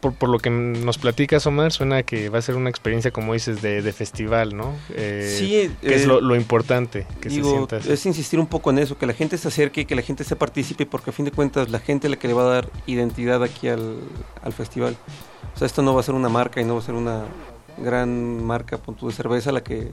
[0.00, 3.34] por, por lo que nos platicas, Omar, suena que va a ser una experiencia, como
[3.34, 4.74] dices, de, de festival, ¿no?
[4.94, 7.92] Eh, Sí, que es eh, lo, lo importante, que se Digo, sienta así.
[7.92, 10.36] es insistir un poco en eso, que la gente se acerque, que la gente se
[10.36, 12.70] participe, porque a fin de cuentas la gente es la que le va a dar
[12.86, 13.96] identidad aquí al,
[14.42, 14.96] al festival.
[15.54, 17.24] O sea, esto no va a ser una marca y no va a ser una
[17.78, 19.90] gran marca punto de cerveza la que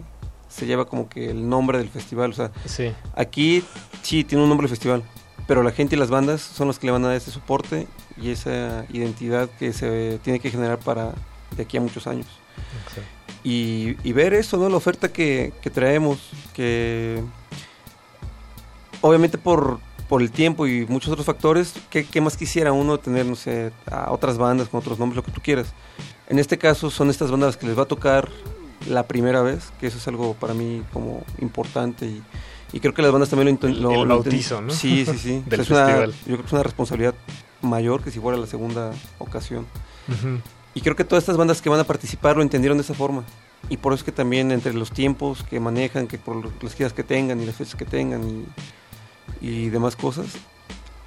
[0.49, 2.31] se lleva como que el nombre del festival.
[2.31, 3.63] O sea, Sí, Aquí
[4.01, 5.03] sí tiene un nombre el festival,
[5.47, 7.87] pero la gente y las bandas son las que le van a dar ese soporte
[8.21, 11.13] y esa identidad que se tiene que generar para
[11.55, 12.27] de aquí a muchos años.
[12.85, 13.09] exacto.
[13.43, 14.67] Y, y ver eso, ¿no?
[14.67, 16.19] La oferta que, que traemos,
[16.53, 17.23] que
[18.99, 19.79] obviamente por,
[20.09, 23.71] por el tiempo y muchos otros factores, ¿qué, qué más quisiera uno tener, no sé,
[23.89, 25.67] a otras bandas con otros nombres, lo que tú quieras?
[26.27, 28.29] En este caso son estas bandas que les va a tocar
[28.85, 32.21] la primera vez, que eso es algo para mí como importante y,
[32.73, 34.71] y creo que las bandas también lo lo- el bautizo, ¿no?
[34.71, 35.43] Sí, sí, sí.
[35.47, 36.11] Del es una- festival.
[36.11, 37.15] yo creo que es una responsabilidad
[37.61, 39.65] mayor que si fuera la segunda ocasión.
[40.07, 40.39] Ujú.
[40.73, 43.23] Y creo que todas estas bandas que van a participar lo entendieron de esa forma.
[43.69, 46.93] Y por eso es que también entre los tiempos que manejan, que por las giras
[46.93, 48.21] que tengan y las fechas que tengan
[49.41, 50.27] y, y demás cosas,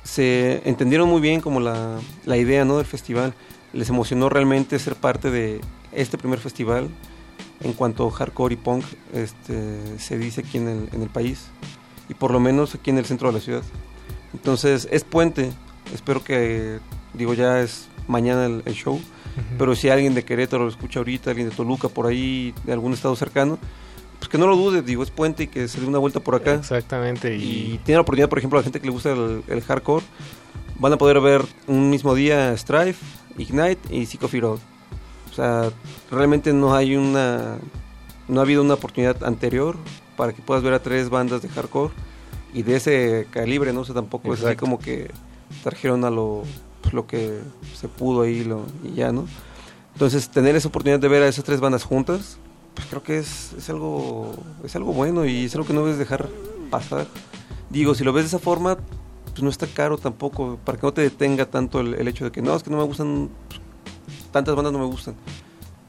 [0.02, 2.78] se entendieron muy bien como la, la idea ¿no?
[2.78, 3.34] del festival.
[3.72, 5.60] Les emocionó realmente ser parte de
[5.92, 6.88] este primer festival
[7.62, 11.46] en cuanto a hardcore y punk este, se dice aquí en el, en el país
[12.08, 13.62] y por lo menos aquí en el centro de la ciudad.
[14.32, 15.52] Entonces es puente,
[15.94, 16.78] espero que,
[17.14, 19.00] digo ya es mañana el- el show,
[19.58, 22.92] pero si alguien de Querétaro lo escucha ahorita, alguien de Toluca por ahí, de algún
[22.92, 23.58] estado cercano,
[24.18, 26.34] pues que no lo dude, digo, es puente y que se dé una vuelta por
[26.34, 26.54] acá.
[26.54, 29.42] Exactamente, Y y, tiene la oportunidad, por ejemplo, a la gente que le gusta el,
[29.48, 30.04] el hardcore,
[30.78, 32.98] van a poder ver un mismo día Strife,
[33.38, 34.58] Ignite y Psycho Road.
[34.58, 34.60] O
[35.40, 35.70] sea,
[36.10, 37.58] realmente no hay una.
[38.28, 39.76] No ha habido una oportunidad anterior
[40.16, 41.92] para que puedas ver a tres bandas de hardcore
[42.52, 43.80] y de ese calibre, ¿no?
[43.80, 44.60] O sea, tampoco es así Exacto.
[44.60, 45.10] como que
[45.62, 46.42] trajeron a lo,
[46.82, 47.40] pues, lo que
[47.74, 49.26] se pudo ahí lo, y ya, ¿no?
[49.94, 52.38] Entonces, tener esa oportunidad de ver a esas tres bandas juntas,
[52.74, 54.32] pues creo que es, es algo
[54.64, 56.28] es algo bueno y es algo que no debes dejar
[56.70, 57.06] pasar.
[57.68, 58.78] Digo, si lo ves de esa forma,
[59.30, 62.30] pues no está caro tampoco, para que no te detenga tanto el, el hecho de
[62.30, 63.60] que no, es que no me gustan, pues,
[64.32, 65.14] tantas bandas no me gustan.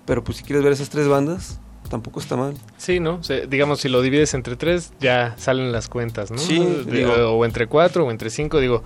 [0.06, 2.54] Pero pues si quieres ver esas tres bandas, tampoco está mal.
[2.78, 3.16] Sí, ¿no?
[3.16, 6.38] O sea, digamos, si lo divides entre tres, ya salen las cuentas, ¿no?
[6.38, 8.84] Sí, De- digo- o entre cuatro o entre cinco, digo.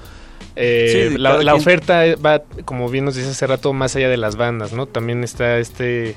[0.57, 3.95] eh, Sí, la cada la quien- oferta va, como bien nos dice hace rato, más
[3.95, 4.85] allá de las bandas, ¿no?
[4.87, 6.15] También está este,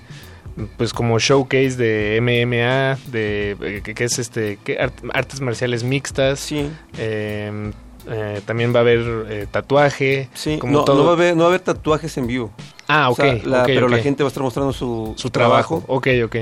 [0.76, 5.82] pues como showcase de MMA, de eh, que, que es este, que art- artes marciales
[5.84, 6.39] mixtas.
[6.41, 6.68] Sí,
[6.99, 7.72] eh,
[8.11, 10.28] eh, también va a haber eh, tatuaje.
[10.34, 10.59] sí.
[10.59, 10.99] como No, todo.
[10.99, 12.53] no va a haber, no va a haber tatuajes en vivo.
[12.89, 13.16] Ah, O ok.
[13.16, 15.84] sea, la- ok, pero la gente va a estar mostrando su, Su trabajo.
[15.86, 16.36] Ok, ok.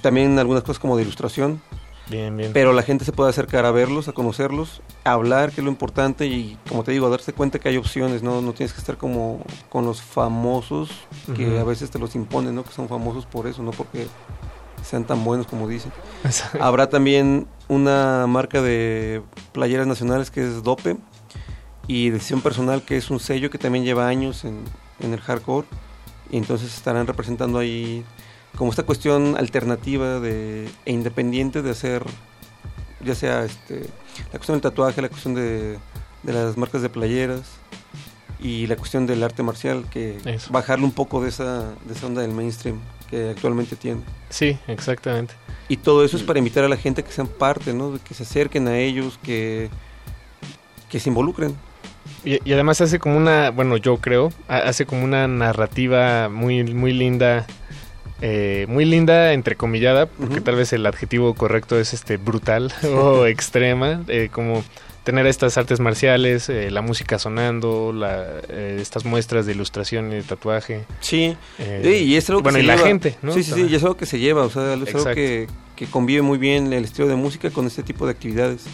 [0.00, 1.60] También algunas cosas como de ilustración.
[2.08, 2.52] Bien, bien.
[2.52, 5.70] Pero la gente se puede acercar a verlos, a conocerlos, a hablar, que es lo
[5.70, 8.40] importante, y como te digo, a darse cuenta que hay opciones, ¿no?
[8.42, 10.88] No tienes que estar como con los famosos,
[11.36, 12.62] que a veces te los imponen, ¿no?
[12.62, 14.06] Que son famosos por eso, no porque
[14.84, 15.90] sean tan buenos como dicen.
[16.60, 20.96] Habrá también una marca de playeras nacionales que es Dope,
[21.88, 24.60] y Decisión Personal, que es un sello que también lleva años en,
[25.00, 25.66] en el hardcore,
[26.30, 28.04] y entonces estarán representando ahí
[28.56, 32.04] como esta cuestión alternativa de, e independiente de hacer,
[33.04, 33.86] ya sea este,
[34.32, 35.78] la cuestión del tatuaje, la cuestión de,
[36.22, 37.42] de las marcas de playeras
[38.40, 40.52] y la cuestión del arte marcial, que Eso.
[40.52, 42.80] bajarle un poco de esa, de esa onda del mainstream
[43.10, 44.00] que actualmente tiene.
[44.30, 45.34] Sí, exactamente.
[45.68, 47.98] Y todo eso es para invitar a la gente que sean parte, ¿no?
[48.02, 49.68] Que se acerquen a ellos, que,
[50.88, 51.56] que se involucren.
[52.26, 56.62] Y, y además hace como una, bueno, yo creo, ha- hace como una narrativa muy,
[56.64, 57.46] muy linda,
[58.20, 64.02] eh, muy linda, entrecomillada, porque tal vez el adjetivo correcto es este brutal o extrema,
[64.08, 64.64] eh, como
[65.04, 70.16] tener estas artes marciales, eh, la música sonando, la, eh, estas muestras de ilustración y
[70.16, 70.84] de tatuaje.
[70.98, 71.36] Sí,
[71.84, 72.88] Sí, y es algo que bueno, se y la lleva.
[72.88, 73.32] gente, ¿no?
[73.32, 75.46] Sí, sí, sí, y es algo que se lleva, o sea, es algo que,
[75.76, 78.64] que convive muy bien el estilo de música con este tipo de actividades.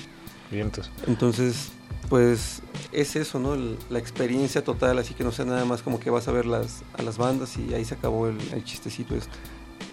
[0.50, 0.90] Vientos.
[1.06, 1.70] Entonces,
[2.12, 2.60] pues
[2.92, 3.56] es eso, ¿no?
[3.88, 6.82] La experiencia total, así que no sea nada más como que vas a ver las,
[6.92, 9.30] a las bandas y ahí se acabó el, el chistecito este.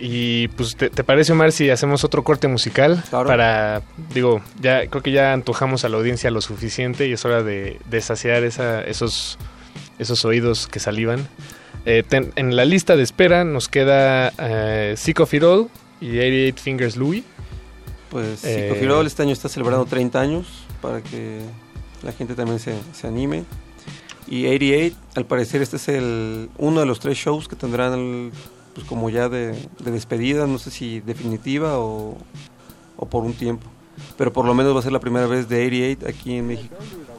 [0.02, 3.02] Y pues, ¿te, te parece, Omar, si hacemos otro corte musical?
[3.10, 3.26] Claro.
[3.28, 7.42] Para, digo, ya creo que ya antojamos a la audiencia lo suficiente y es hora
[7.42, 9.38] de, de saciar esa, esos,
[9.98, 11.26] esos oídos que salivan.
[11.86, 15.70] Eh, ten- en la lista de espera nos queda eh, Sick of It All
[16.02, 17.24] y 88 Fingers Louie.
[18.10, 20.48] Pues Eh, Psicofirol este año está celebrando 30 años
[20.82, 21.40] para que
[22.04, 23.44] la gente también se, se anime.
[24.28, 28.32] Y 88, al parecer este es el uno de los tres shows que tendrán el-
[28.76, 32.16] pues como ya de, de despedida, no sé si definitiva o,
[32.98, 33.66] o por un tiempo.
[34.18, 36.76] Pero por lo menos va a ser la primera vez de 88 aquí en México.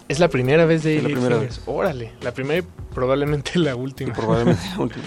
[0.09, 1.63] Es la primera vez de Sí, la 88 primera Fingers.
[1.67, 4.13] Órale, la primera y probablemente la Y última.
[4.15, 5.05] probablemente la última.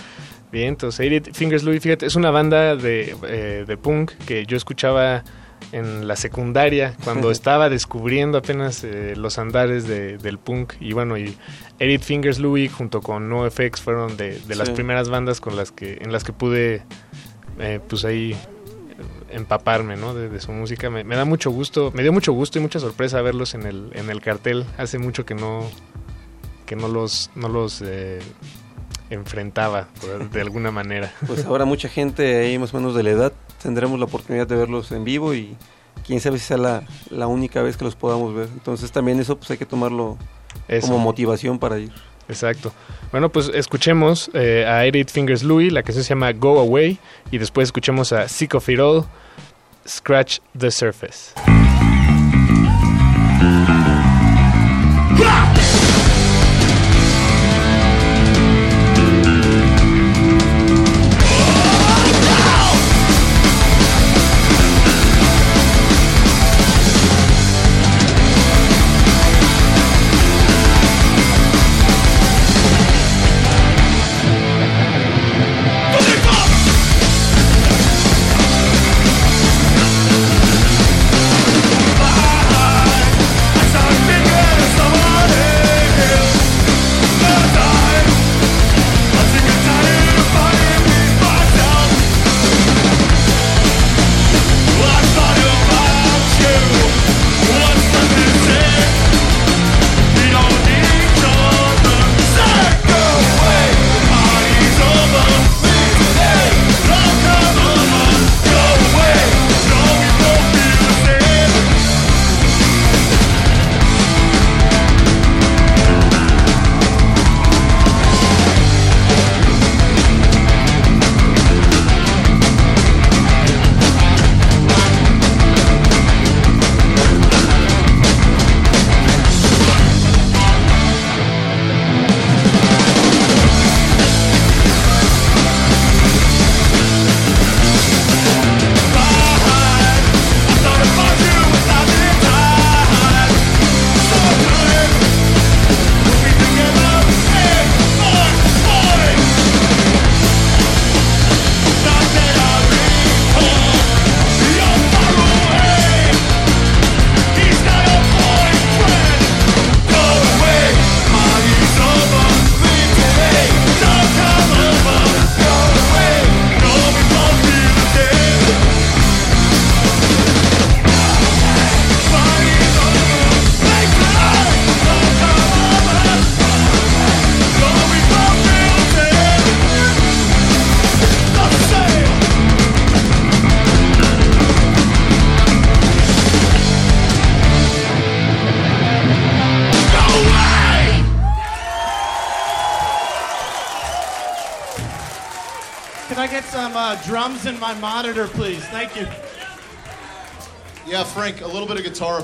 [0.52, 4.56] Bien, entonces 88 Fingers Louie, fíjate, es una banda de, eh, de punk que yo
[4.58, 5.24] escuchaba
[5.74, 11.18] en la secundaria cuando estaba descubriendo apenas eh, los andares de- del punk y bueno
[11.18, 11.36] y
[11.80, 14.74] Edith Fingers Louie junto con NoFX fueron de, de las Sí.
[14.76, 16.84] primeras bandas con las que en las que pude
[17.60, 18.36] eh, pues ahí
[19.32, 20.14] empaparme ¿no?
[20.14, 22.80] de, de su música me, me da mucho gusto me dio mucho gusto y mucha
[22.80, 25.68] sorpresa verlos en el en el cartel hace mucho que no
[26.66, 28.20] que no los no los eh,
[29.10, 29.90] enfrentaba
[30.32, 33.34] de alguna manera Pues ahora mucha gente ahí más o menos de la edad
[33.64, 35.56] tendremos la oportunidad de verlos en vivo y
[36.06, 38.50] quién sabe si sea la, la única vez que los podamos ver.
[38.54, 40.18] Entonces también eso pues hay que tomarlo
[40.68, 40.88] Eso.
[40.88, 41.92] como motivación para ir.
[42.30, 42.72] Exacto.
[43.12, 46.98] Bueno, pues escuchemos eh, a Eight Fingers Louie, la canción se llama Go Away,
[47.32, 49.06] y después escuchemos a Sick of It All,
[49.88, 51.34] Scratch the Surface.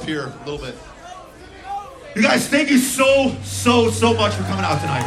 [0.10, 0.76] Here, a little bit.
[2.16, 5.06] You guys, thank you so, so, so much for coming out tonight.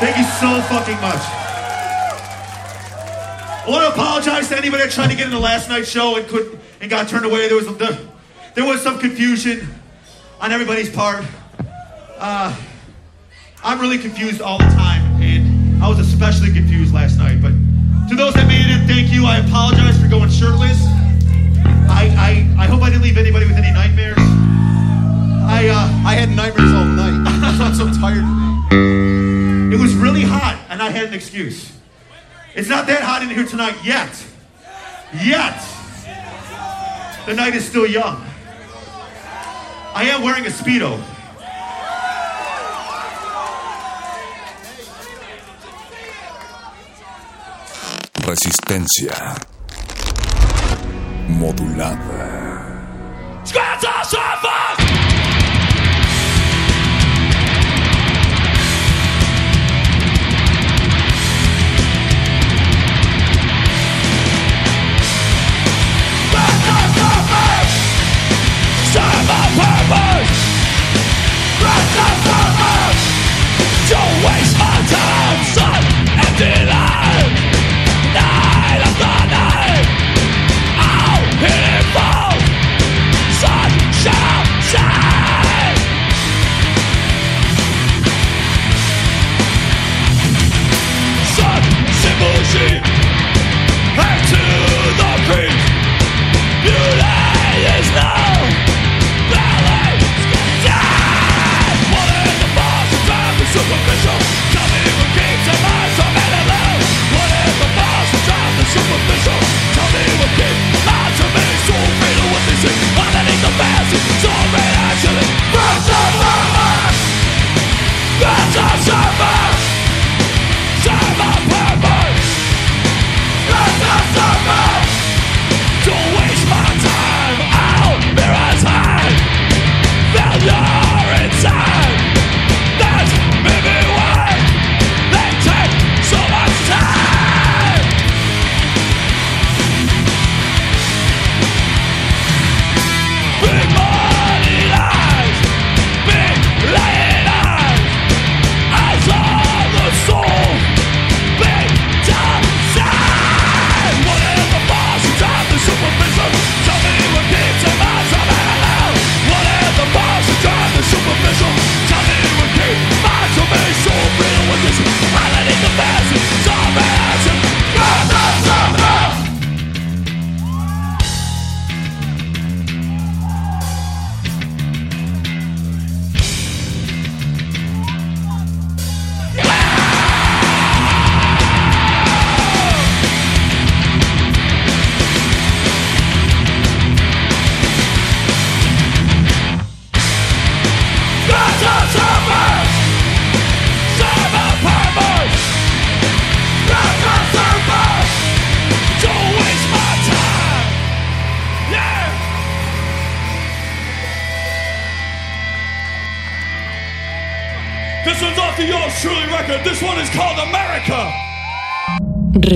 [0.00, 1.22] Thank you so fucking much.
[3.56, 6.26] I want to apologize to anybody that tried to get into last night's show and
[6.28, 7.48] could and got turned away.
[7.48, 7.66] There was
[8.54, 9.66] there was some confusion
[10.40, 11.24] on everybody's part.
[12.18, 12.54] Uh,
[13.64, 17.40] I'm really confused all the time, and I was especially confused last night.
[17.40, 17.52] But
[18.10, 19.24] to those that made it, thank you.
[19.24, 20.91] I apologize for going shirtless.
[21.92, 22.04] I
[22.58, 24.18] I, I hope I didn't leave anybody with any nightmares.
[24.18, 27.18] I uh, I had nightmares all night.
[27.60, 29.76] I'm so tired today.
[29.76, 31.72] It was really hot, and I had an excuse.
[32.54, 34.12] It's not that hot in here tonight yet.
[35.14, 35.60] Yet.
[37.26, 38.24] The night is still young.
[39.94, 41.00] I am wearing a Speedo.
[48.26, 49.51] Resistencia
[51.42, 52.22] modulada.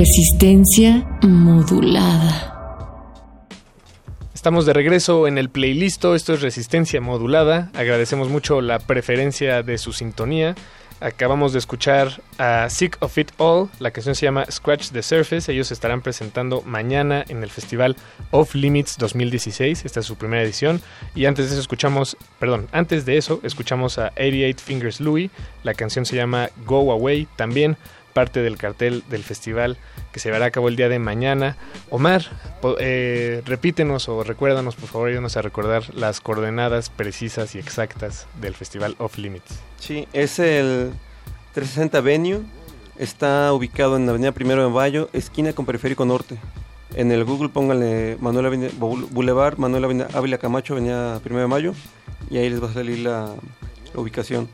[0.07, 2.55] Resistencia modulada.
[4.33, 6.05] Estamos de regreso en el playlist.
[6.05, 7.73] Esto es Resistencia Modulada.
[7.75, 10.55] Agradecemos mucho la preferencia de su sintonía.
[11.01, 13.69] Acabamos de escuchar a Sick of It All.
[13.81, 15.51] La canción se llama Scratch the Surface.
[15.51, 17.97] Ellos estarán presentando mañana en el festival
[18.31, 19.85] Off Limits 2016.
[19.85, 20.81] Esta es su primera edición.
[21.17, 25.31] Y antes de eso escuchamos, perdón, antes de eso escuchamos a 88 Fingers Louie.
[25.65, 27.27] La canción se llama Go Away.
[27.35, 27.77] También
[28.17, 29.77] parte del cartel del festival
[30.11, 31.59] que se llevará a cabo el día de mañana.
[31.91, 32.23] Omar,
[32.81, 38.55] eh, repítenos o recuérdanos, por favor, ayúdanos a recordar las coordenadas precisas y exactas del
[38.55, 39.61] festival Off Limits.
[39.79, 40.93] Sí, es el
[41.53, 42.41] 360 Venue.
[42.97, 46.39] Está ubicado en la Avenida Primero de Mayo, esquina con Periférico Norte.
[46.95, 51.75] En el Google pónganle Manuel Avenida- Boul- Boulevard, Manuel Ávila Camacho, Avenida Primero de Mayo.
[52.31, 53.35] Y ahí les va a salir la,
[53.93, 54.49] la ubicación.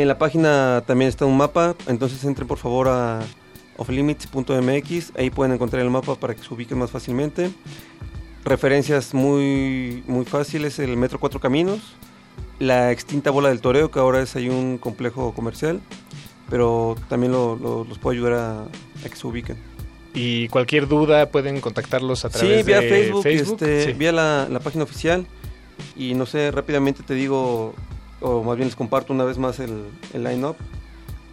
[0.00, 3.20] En la página también está un mapa, entonces entren por favor a
[3.76, 7.50] offlimits.mx, ahí pueden encontrar el mapa para que se ubiquen más fácilmente.
[8.44, 11.80] Referencias muy, muy fáciles, el Metro Cuatro Caminos,
[12.58, 15.80] la extinta Bola del Toreo, que ahora es ahí un complejo comercial,
[16.48, 19.56] pero también lo- lo- los puedo ayudar a, a que se ubiquen.
[20.14, 23.52] Y cualquier duda pueden contactarlos a través sí, vía de Facebook, Facebook.
[23.62, 23.92] este, Sí.
[23.92, 25.26] vía la, la página oficial.
[25.94, 27.74] Y no sé, rápidamente te digo,
[28.20, 30.56] o más bien les comparto una vez más el, el line-up.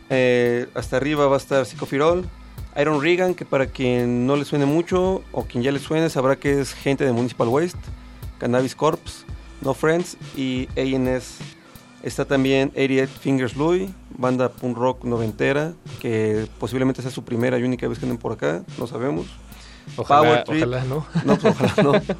[0.09, 2.25] Eh, hasta arriba va a estar Psicofirol,
[2.79, 6.35] Iron Regan, que para quien no le suene mucho o quien ya le suene sabrá
[6.37, 7.79] que es gente de Municipal Waste,
[8.39, 9.25] Cannabis Corps,
[9.61, 11.37] No Friends y ANS.
[12.03, 17.63] Está también 88 Fingers Louis, banda punk rock noventera, que posiblemente sea su primera y
[17.63, 19.25] única vez que anden por acá, no sabemos.
[19.97, 21.05] Ojalá- ojalá no.
[21.25, 22.15] No, pues, ojalá no.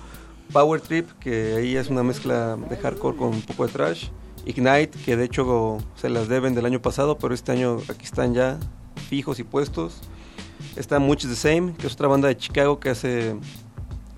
[0.51, 4.07] Power Trip, que ahí es una mezcla de hardcore con un poco de trash.
[4.47, 8.33] Ignite, que de hecho se las deben del año pasado, pero este año aquí están
[8.33, 8.57] ya
[9.09, 10.01] fijos y puestos.
[10.77, 13.35] Está Much the Same, que es otra banda de Chicago que hace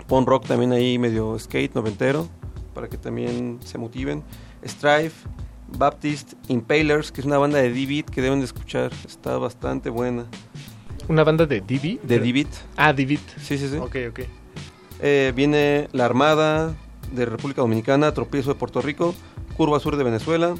[0.06, 2.28] punk rock también ahí medio skate noventero,
[2.74, 4.22] para que también se motiven.
[4.64, 5.28] Strife,
[5.76, 10.26] Baptist, Impalers, que es una banda de D-Beat que deben de escuchar, está bastante buena.
[11.08, 12.02] ¿Una banda de D-Beat?
[12.02, 12.48] De D-Beat.
[12.76, 13.20] Ah, D-Beat.
[13.38, 13.76] Sí, sí, sí.
[13.78, 14.20] Ok, ok.
[15.00, 16.74] Eh, viene La Armada
[17.10, 19.14] de República Dominicana, Tropiezo de Puerto Rico,
[19.56, 20.54] Curva Sur de Venezuela.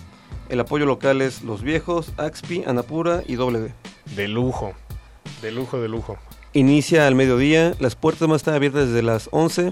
[0.48, 3.72] El apoyo local es Los Viejos, Axpi, Anapura y Doble D.
[4.16, 4.72] De lujo.
[5.42, 6.18] De lujo, de lujo.
[6.52, 9.70] Inicia al mediodía, las puertas van a estar abiertas desde las 11.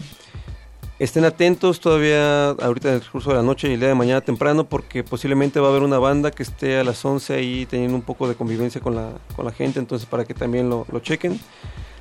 [1.00, 4.20] Estén atentos todavía ahorita en el curso de la noche y el día de mañana
[4.20, 7.94] temprano porque posiblemente va a haber una banda que esté a las 11 ahí teniendo
[7.94, 11.00] un poco de convivencia con la, con la gente, entonces para que también lo, lo
[11.00, 11.40] chequen.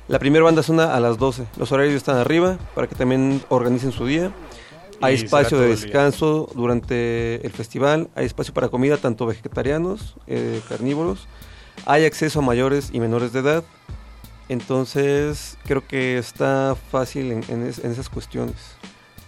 [0.08, 3.92] La primera banda suena a las 12, los horarios están arriba para que también organicen
[3.92, 4.32] su día.
[5.00, 11.26] Hay espacio de descanso durante el festival, hay espacio para comida tanto vegetarianos, eh, carnívoros,
[11.86, 13.64] hay acceso a mayores y menores de edad,
[14.48, 18.56] entonces creo que está fácil en, en es- en esas cuestiones.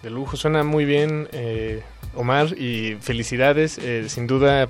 [0.03, 1.83] De lujo, suena muy bien, eh,
[2.15, 3.77] Omar, y felicidades.
[3.77, 4.67] eh, sin duda,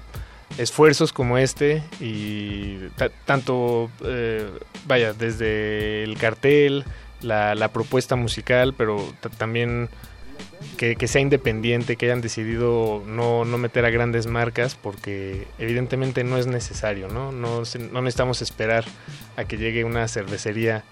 [0.57, 3.89] esfuerzos como este y ta- tanto,
[4.85, 6.83] vaya, desde el cartel,
[7.21, 9.89] la, la propuesta musical, pero ta- también
[10.77, 16.23] que, que sea independiente, que hayan decidido no, no meter a grandes marcas, porque evidentemente
[16.23, 17.31] no es necesario, ¿no?
[17.31, 18.85] No, no necesitamos esperar
[19.37, 20.83] a que llegue una cervecería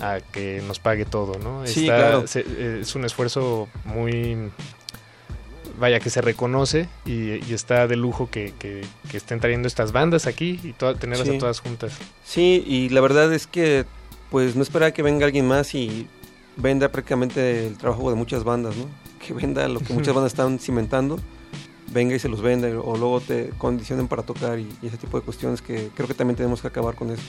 [0.00, 1.66] a que nos pague todo, ¿no?
[1.66, 2.26] Sí, claro.
[2.26, 4.36] se- eh, es un esfuerzo muy
[5.78, 9.92] vaya que se reconoce y, y está de lujo que, que- que estén trayendo estas
[9.92, 11.36] bandas aquí y tenerlas Sí.
[11.36, 11.92] a todas juntas.
[12.24, 13.84] Sí, y la verdad es que
[14.30, 16.06] pues no esperar que venga alguien más y
[16.56, 18.86] venda prácticamente el trabajo de muchas bandas, ¿no?
[19.24, 21.18] Que venda lo que muchas bandas están cimentando,
[21.92, 25.18] venga y se los venda o luego te condicionen para tocar y, y ese tipo
[25.18, 27.22] de cuestiones que creo que también tenemos que acabar con eso.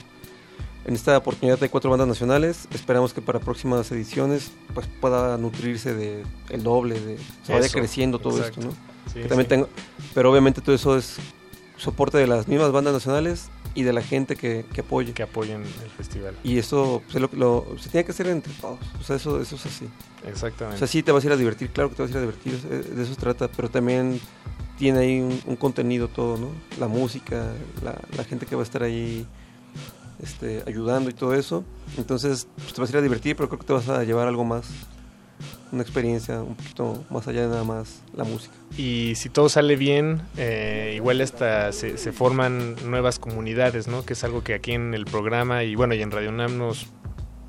[0.86, 5.94] En esta oportunidad hay cuatro bandas nacionales, esperamos que para próximas ediciones pues pueda nutrirse
[5.94, 8.62] de el doble, de se vaya Eso, creciendo todo exacto.
[8.62, 9.12] esto, ¿no?
[9.14, 9.50] Sí, Que también sí.
[9.50, 9.70] tengo,
[10.14, 11.18] pero obviamente todo eso es
[11.78, 15.14] soporte de las mismas bandas nacionales y de la gente que, que apoye.
[15.14, 16.36] Que apoyen el festival.
[16.44, 18.80] Y eso pues, es lo, lo- se tiene que hacer entre todos.
[19.00, 19.86] O sea, eso, eso es así.
[20.28, 20.76] Exactamente.
[20.76, 22.18] O sea, sí te vas a ir a divertir, claro que te vas a ir
[22.18, 24.20] a divertir, de eso se trata, pero también
[24.78, 26.50] tiene ahí un, un contenido todo, ¿no?
[26.80, 27.54] La música,
[27.84, 29.26] la, la gente que va a estar ahí
[30.22, 31.64] este, ayudando y todo eso.
[31.98, 34.28] Entonces, pues, te vas a ir a divertir, pero creo que te vas a llevar
[34.28, 34.66] algo más,
[35.72, 38.54] una experiencia un poquito más allá de nada más la música.
[38.78, 44.06] Y si todo sale bien, eh, igual hasta se, se forman nuevas comunidades, ¿no?
[44.06, 46.88] Que es algo que aquí en el programa y bueno, y en Radio Nam nos,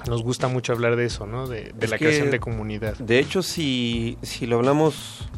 [0.09, 1.47] nos gusta mucho hablar de eso, ¿no?
[1.47, 2.97] De, de Es la creación de comunidad.
[2.99, 5.29] De hecho, si, si lo hablamos,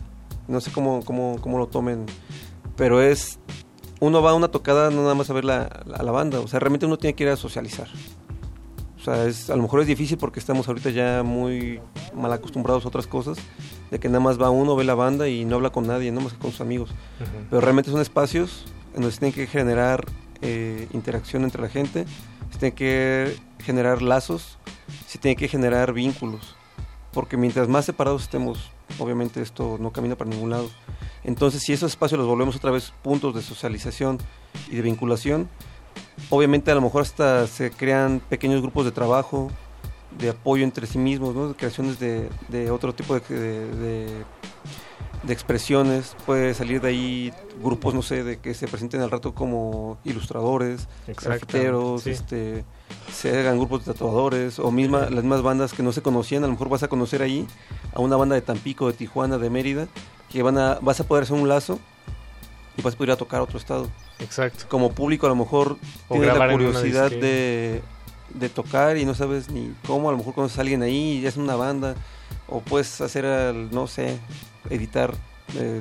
[0.49, 2.07] no sé cómo, cómo, cómo lo tomen,
[2.77, 3.39] pero es,
[4.01, 6.49] uno va a una tocada no nada más a ver la, la, la banda, o
[6.49, 7.89] sea, realmente uno tiene que ir a socializar.
[9.03, 11.81] O sea, es, a lo mejor es difícil porque estamos ahorita ya muy
[12.15, 13.37] mal acostumbrados a otras cosas,
[13.91, 16.21] de que nada más va uno, ve la banda y no habla con nadie, no
[16.21, 16.91] más que con sus amigos.
[16.91, 17.47] Ujú.
[17.51, 20.07] Pero realmente son espacios en donde se tiene que generar
[20.41, 22.05] eh, interacción entre la gente,
[22.53, 24.59] se tiene que generar lazos,
[25.09, 26.55] se tiene que generar vínculos.
[27.13, 30.71] Porque mientras más separados estemos, obviamente esto no camina para ningún lado.
[31.25, 34.19] Entonces, si esos espacios los volvemos otra vez puntos de socialización
[34.71, 35.49] y de vinculación,
[36.31, 39.51] obviamente a lo mejor hasta se crean pequeños grupos de trabajo,
[40.19, 41.55] de apoyo entre sí mismos, ¿no?
[41.55, 44.25] creaciones de, de otro tipo de, de-
[45.29, 46.17] expresiones.
[46.27, 50.89] Puede salir de ahí grupos, no sé, de que se presenten al rato como ilustradores,
[51.07, 52.11] grafiteros, sí.
[52.11, 52.65] este,
[53.11, 56.47] se hagan grupos de tatuadores, o misma, las mismas bandas que no se conocían, a
[56.47, 57.47] lo mejor vas a conocer ahí
[57.95, 59.87] a una banda de Tampico, de Tijuana, de Mérida,
[60.31, 61.79] que van a, vas a poder hacer un lazo
[62.77, 63.89] y vas a poder ir a tocar a otro estado.
[64.23, 64.65] Exacto.
[64.69, 65.77] Como público a lo mejor
[66.09, 67.83] O tienes la curiosidad de,
[68.35, 71.27] de tocar y no sabes ni cómo, a lo mejor conoces a alguien ahí y
[71.27, 71.95] es una banda,
[72.49, 74.19] o puedes hacer, al- no sé,
[74.71, 75.15] editar
[75.59, 75.81] eh,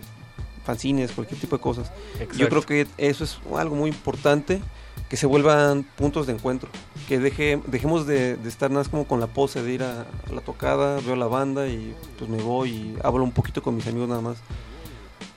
[0.65, 1.91] fanzines, cualquier tipo de cosas.
[2.17, 2.49] Yo Exacto.
[2.49, 4.61] creo que eso es algo muy importante,
[5.09, 6.69] que se vuelvan puntos de encuentro.
[7.09, 10.01] que deje, dejemos de, de estar nada más como con la pose de ir a,
[10.01, 13.75] a la tocada, veo la banda y pues me voy y hablo un poquito con
[13.75, 14.37] mis amigos nada más.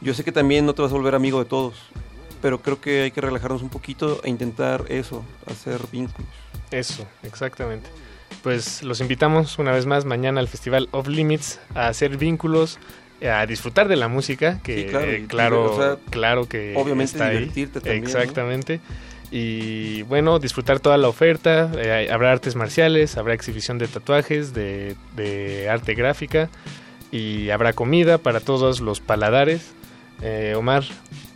[0.01, 1.75] Yo sé que también no te vas a volver amigo de todos,
[2.45, 6.29] pero creo que hay que relajarnos un poquito e intentar eso, hacer vínculos.
[6.71, 7.89] Eso, exactamente.
[8.43, 12.79] Pues los invitamos una vez más mañana al Festival Of Limits a hacer vínculos,
[13.27, 17.13] a disfrutar de la música, que Sí, claro, eh, claro, o sea, claro que obviamente
[17.13, 17.39] está ahí.
[17.39, 18.11] divertirte también, ¿no?
[18.11, 18.81] Exactamente.
[19.31, 21.73] Y bueno, disfrutar toda la oferta.
[21.79, 26.51] eh, habrá artes marciales, habrá exhibición de tatuajes, de, de arte gráfica
[27.11, 29.73] y habrá comida para todos los paladares.
[30.21, 30.85] Eh, Omar,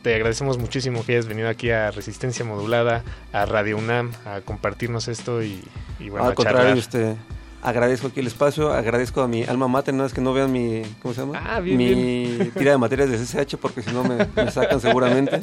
[0.08, 5.06] te agradecemos muchísimo que hayas venido aquí a Resistencia Modulada, a Radio UNAM, a compartirnos
[5.06, 5.62] esto y,
[6.00, 7.14] y bueno, Al a contrario, este,
[7.60, 10.80] agradezco aquí el espacio, agradezco a mi alma mater, nada más que no vean mi,
[11.02, 11.42] ¿cómo se llama?
[11.44, 15.42] Ah, bien, mi tira de materias de CCH porque si no me, me sacan seguramente.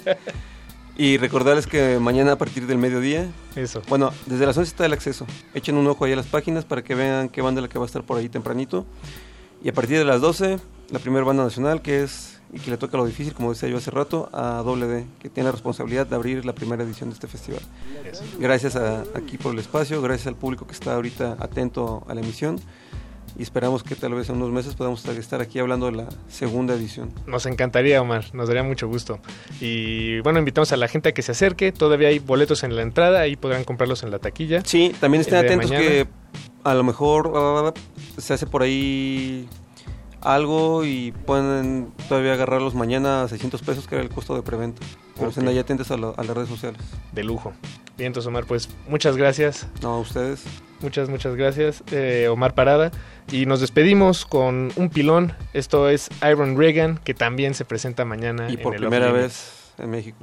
[0.97, 3.83] Y recordarles que mañana a partir del mediodía, Eso.
[3.87, 5.27] bueno, desde las 11 está el acceso.
[5.53, 7.77] Echen un ojo ahí a las páginas para que vean qué banda es la que
[7.77, 8.87] va a estar por ahí tempranito.
[9.63, 10.57] Y a partir de las 12,
[10.89, 13.77] la primera banda nacional que es, y que le toca lo difícil, como decía yo
[13.77, 17.27] hace rato, a WD, que tiene la responsabilidad de abrir la primera edición de este
[17.27, 17.59] festival.
[18.39, 22.21] Gracias a, aquí por el espacio, gracias al público que está ahorita atento a la
[22.21, 22.59] emisión
[23.37, 26.73] y esperamos que tal vez en unos meses podamos estar- aquí hablando de la segunda
[26.73, 27.11] edición.
[27.27, 29.19] Nos encantaría, Omar, nos daría mucho gusto.
[29.59, 31.73] Y bueno, invitamos a la gente a que se acerque.
[31.73, 34.61] Todavía hay boletos en la entrada, ahí podrán comprarlos en la taquilla.
[34.63, 36.07] Sí, también estén atentos que
[36.63, 37.73] a lo mejor ah,
[38.17, 39.49] se hace por ahí
[40.25, 44.81] algo y pueden todavía agarrarlos mañana a 600 pesos, que era el costo de preventa.
[45.15, 46.81] Pero estén ahí atentos a, lo- a las redes sociales.
[47.13, 47.53] De lujo.
[47.97, 49.67] Bien, entonces, Omar, pues muchas gracias.
[49.81, 50.43] No, a ustedes.
[50.81, 52.91] Muchas, muchas gracias, eh, Omar Parada.
[53.31, 55.33] Y nos despedimos con un pilón.
[55.53, 58.49] Esto es Iron Reagan, que también se presenta mañana.
[58.49, 60.17] Y en por el primera vez en México.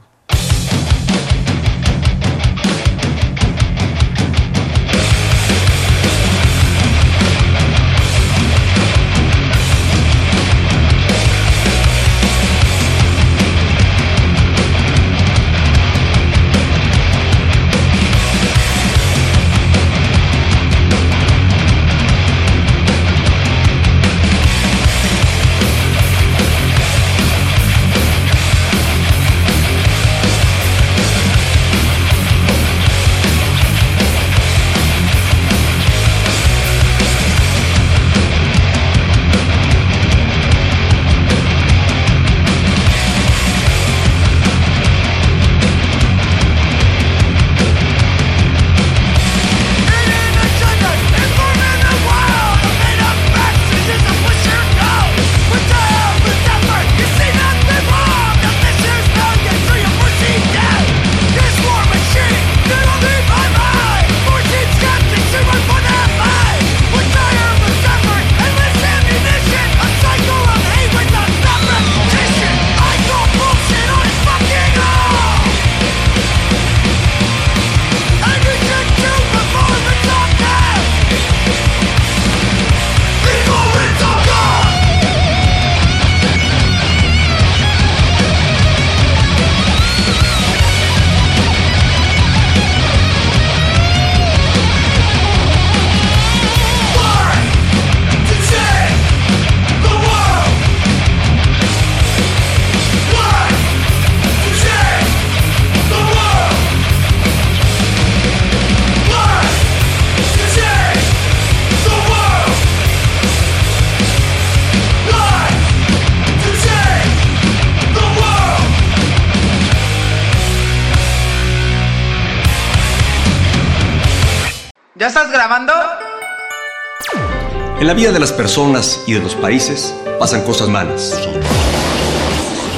[127.93, 131.12] La vida de las personas y de los países pasan cosas malas.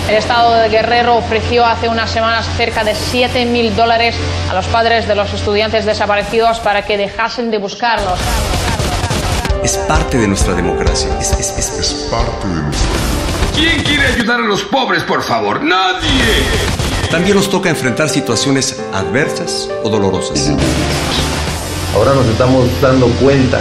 [0.09, 4.17] El Estado de Guerrero ofreció hace unas semanas cerca de 7 mil dólares
[4.51, 8.19] a los padres de los estudiantes desaparecidos para que dejasen de buscarlos.
[9.63, 11.09] Es parte de nuestra democracia.
[11.21, 12.89] Es, es- es- es parte de nuestra
[13.55, 15.63] ¿Quién quiere ayudar a los pobres, por favor?
[15.63, 16.09] ¡Nadie!
[17.13, 20.51] También nos toca enfrentar situaciones adversas o dolorosas.
[21.95, 23.61] Ahora nos estamos dando cuenta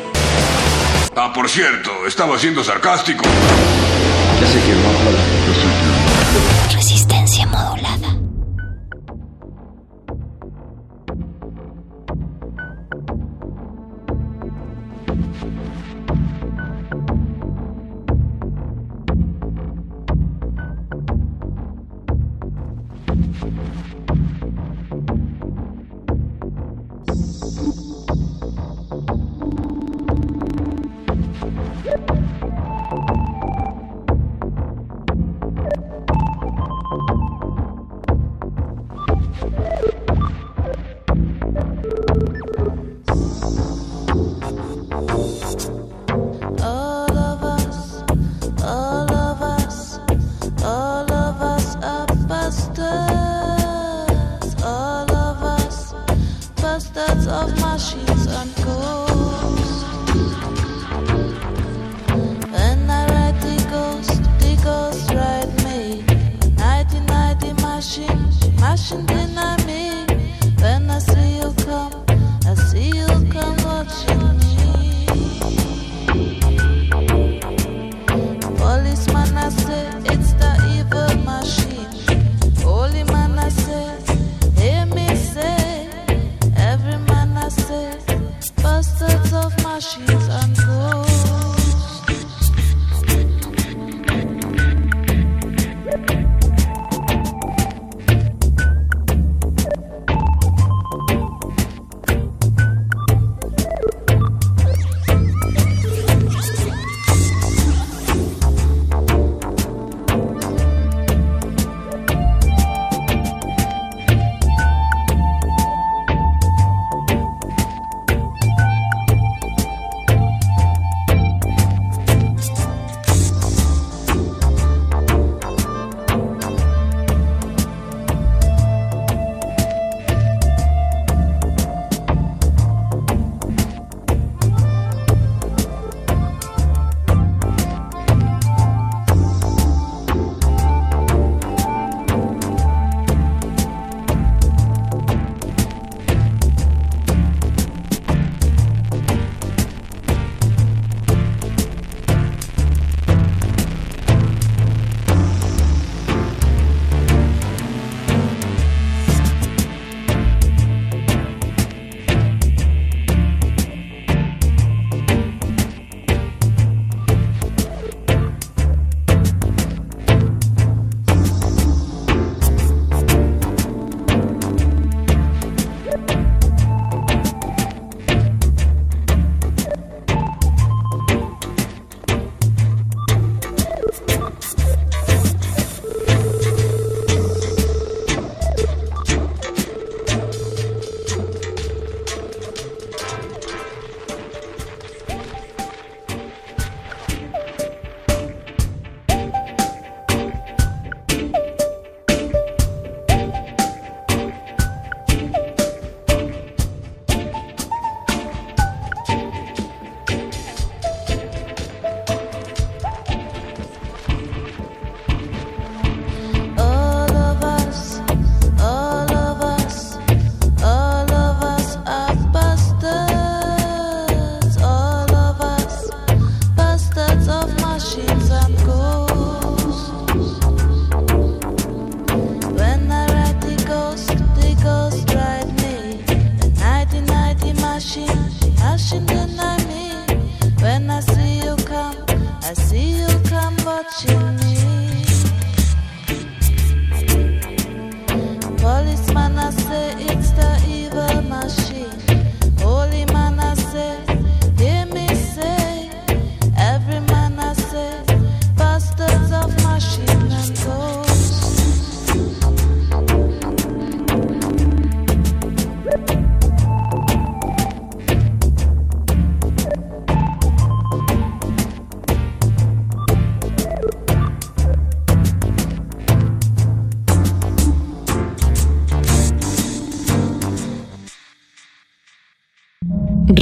[1.15, 3.23] Ah, por cierto, estaba siendo sarcástico.
[4.39, 4.91] Ya sé que no,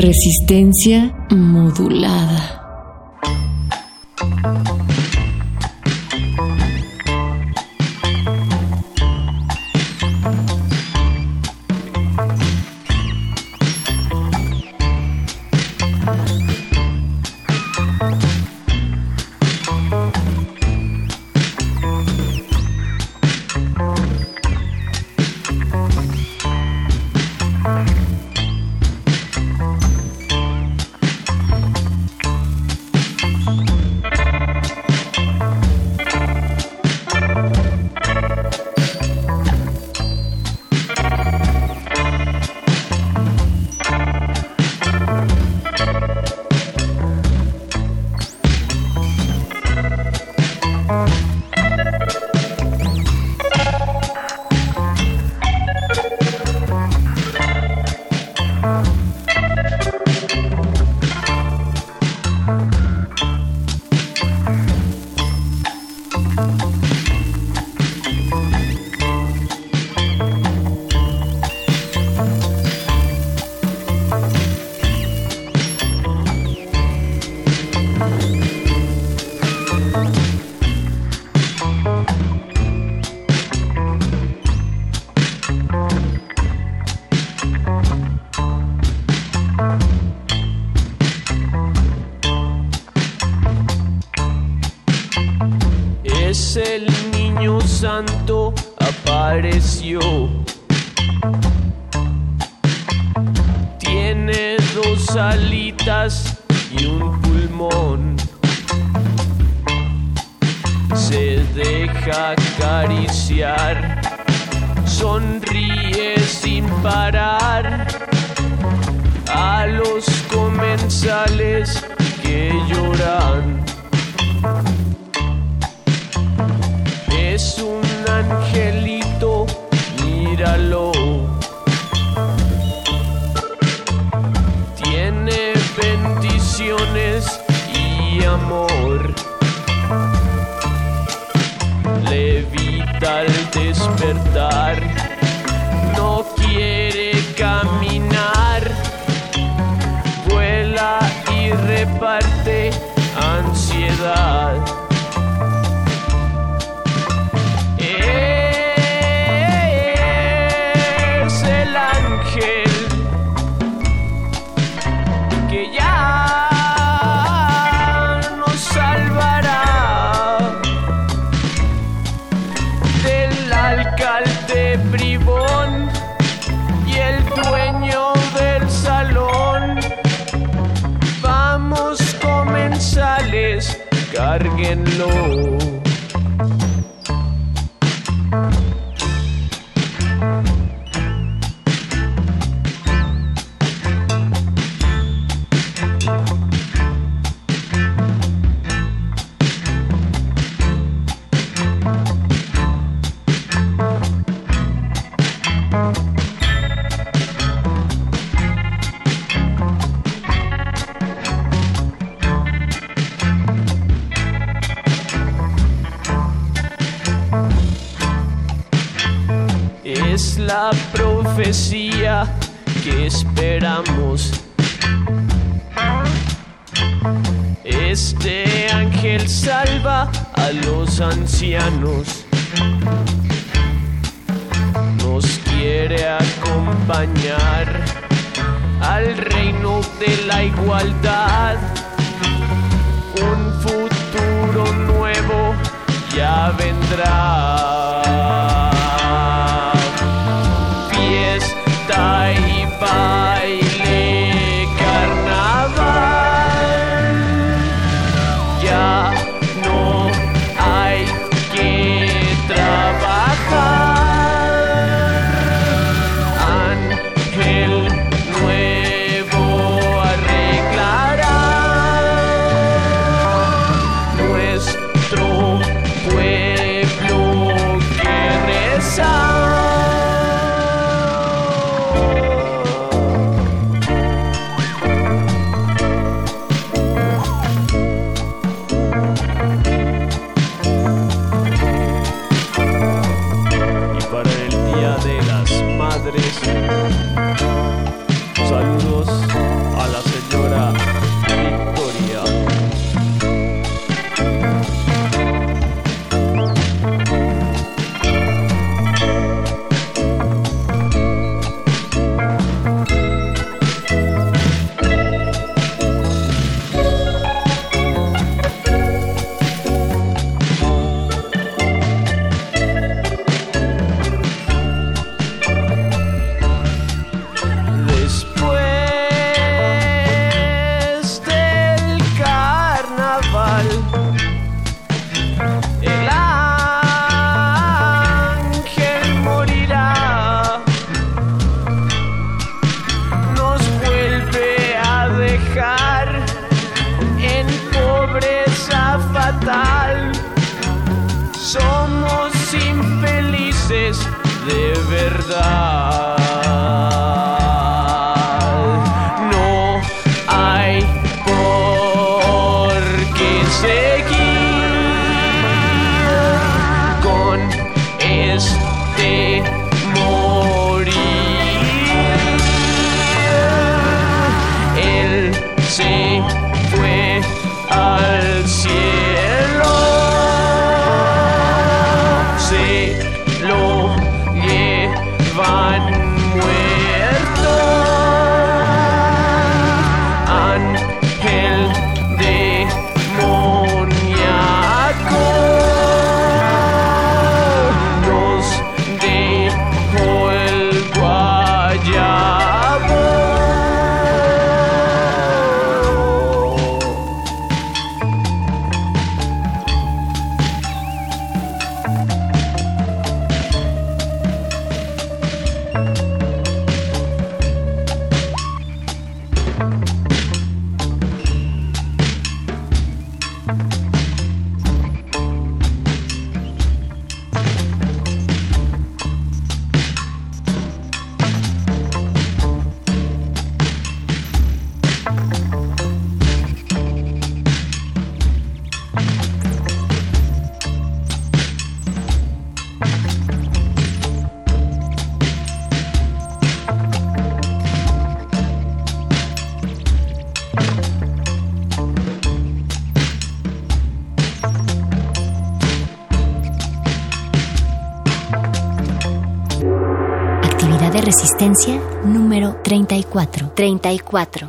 [0.10, 2.59] Resistencia modulada.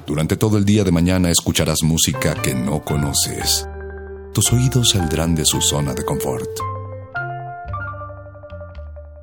[0.07, 3.67] Durante todo el día de mañana escucharás música que no conoces.
[4.33, 6.49] Tus oídos saldrán de su zona de confort.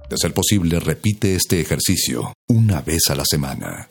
[0.09, 3.89] De ser posible, repite este ejercicio una vez a la semana.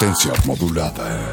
[0.00, 1.29] Resistencia modulada.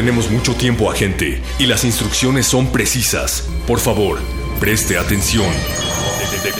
[0.00, 3.46] Tenemos mucho tiempo, agente, y las instrucciones son precisas.
[3.66, 4.18] Por favor,
[4.58, 5.44] preste atención.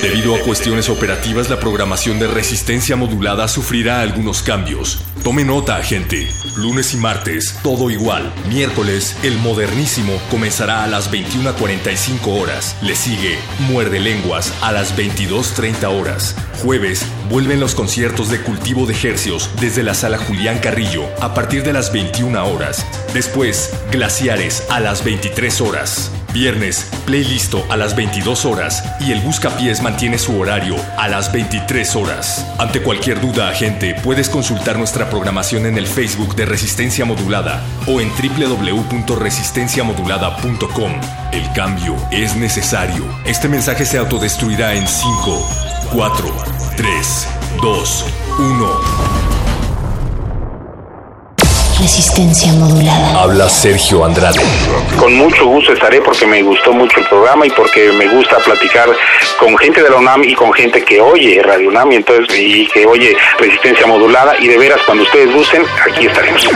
[0.02, 5.02] Debido a cuestiones operativas, la programación de resistencia modulada sufrirá algunos cambios.
[5.24, 6.28] Tome nota, agente.
[6.56, 8.30] Lunes y martes, todo igual.
[8.48, 12.76] Miércoles, el modernísimo comenzará a las 21.45 horas.
[12.82, 13.38] Le sigue
[13.70, 16.36] Muerde Lenguas a las 22.30 horas.
[16.62, 21.62] Jueves, vuelven los conciertos de cultivo de hercios desde la sala Julián Carrillo a partir
[21.62, 22.84] de las 21 horas.
[23.14, 26.12] Después, Glaciares a las 23 horas.
[26.32, 31.96] Viernes, playlisto a las 22 horas y el Buscapiés mantiene su horario a las 23
[31.96, 32.46] horas.
[32.58, 38.00] Ante cualquier duda, agente, puedes consultar nuestra programación en el Facebook de Resistencia Modulada o
[38.00, 40.92] en www.resistenciamodulada.com.
[41.32, 43.04] El cambio es necesario.
[43.24, 45.48] Este mensaje se autodestruirá en 5,
[45.92, 46.32] 4,
[46.76, 47.28] 3,
[47.60, 48.04] 2,
[48.38, 49.39] 1.
[51.90, 53.20] Resistencia modulada.
[53.20, 54.38] Habla Sergio Andrade.
[54.96, 58.88] Con mucho gusto estaré porque me gustó mucho el programa y porque me gusta platicar
[59.40, 62.64] con gente de la UNAM y con gente que oye Radio UNAM y, entonces, y
[62.68, 66.48] que oye Resistencia Modulada y de veras cuando ustedes gusten, aquí estaremos.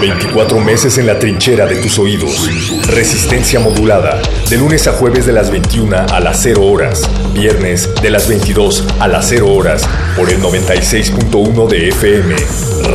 [0.00, 2.48] 24 meses en la trinchera de tus oídos.
[2.88, 4.20] Resistencia modulada.
[4.50, 7.08] De lunes a jueves de las 21 a las 0 horas.
[7.34, 9.88] Viernes de las 22 a las 0 horas.
[10.16, 12.36] Por el 96.1 de FM.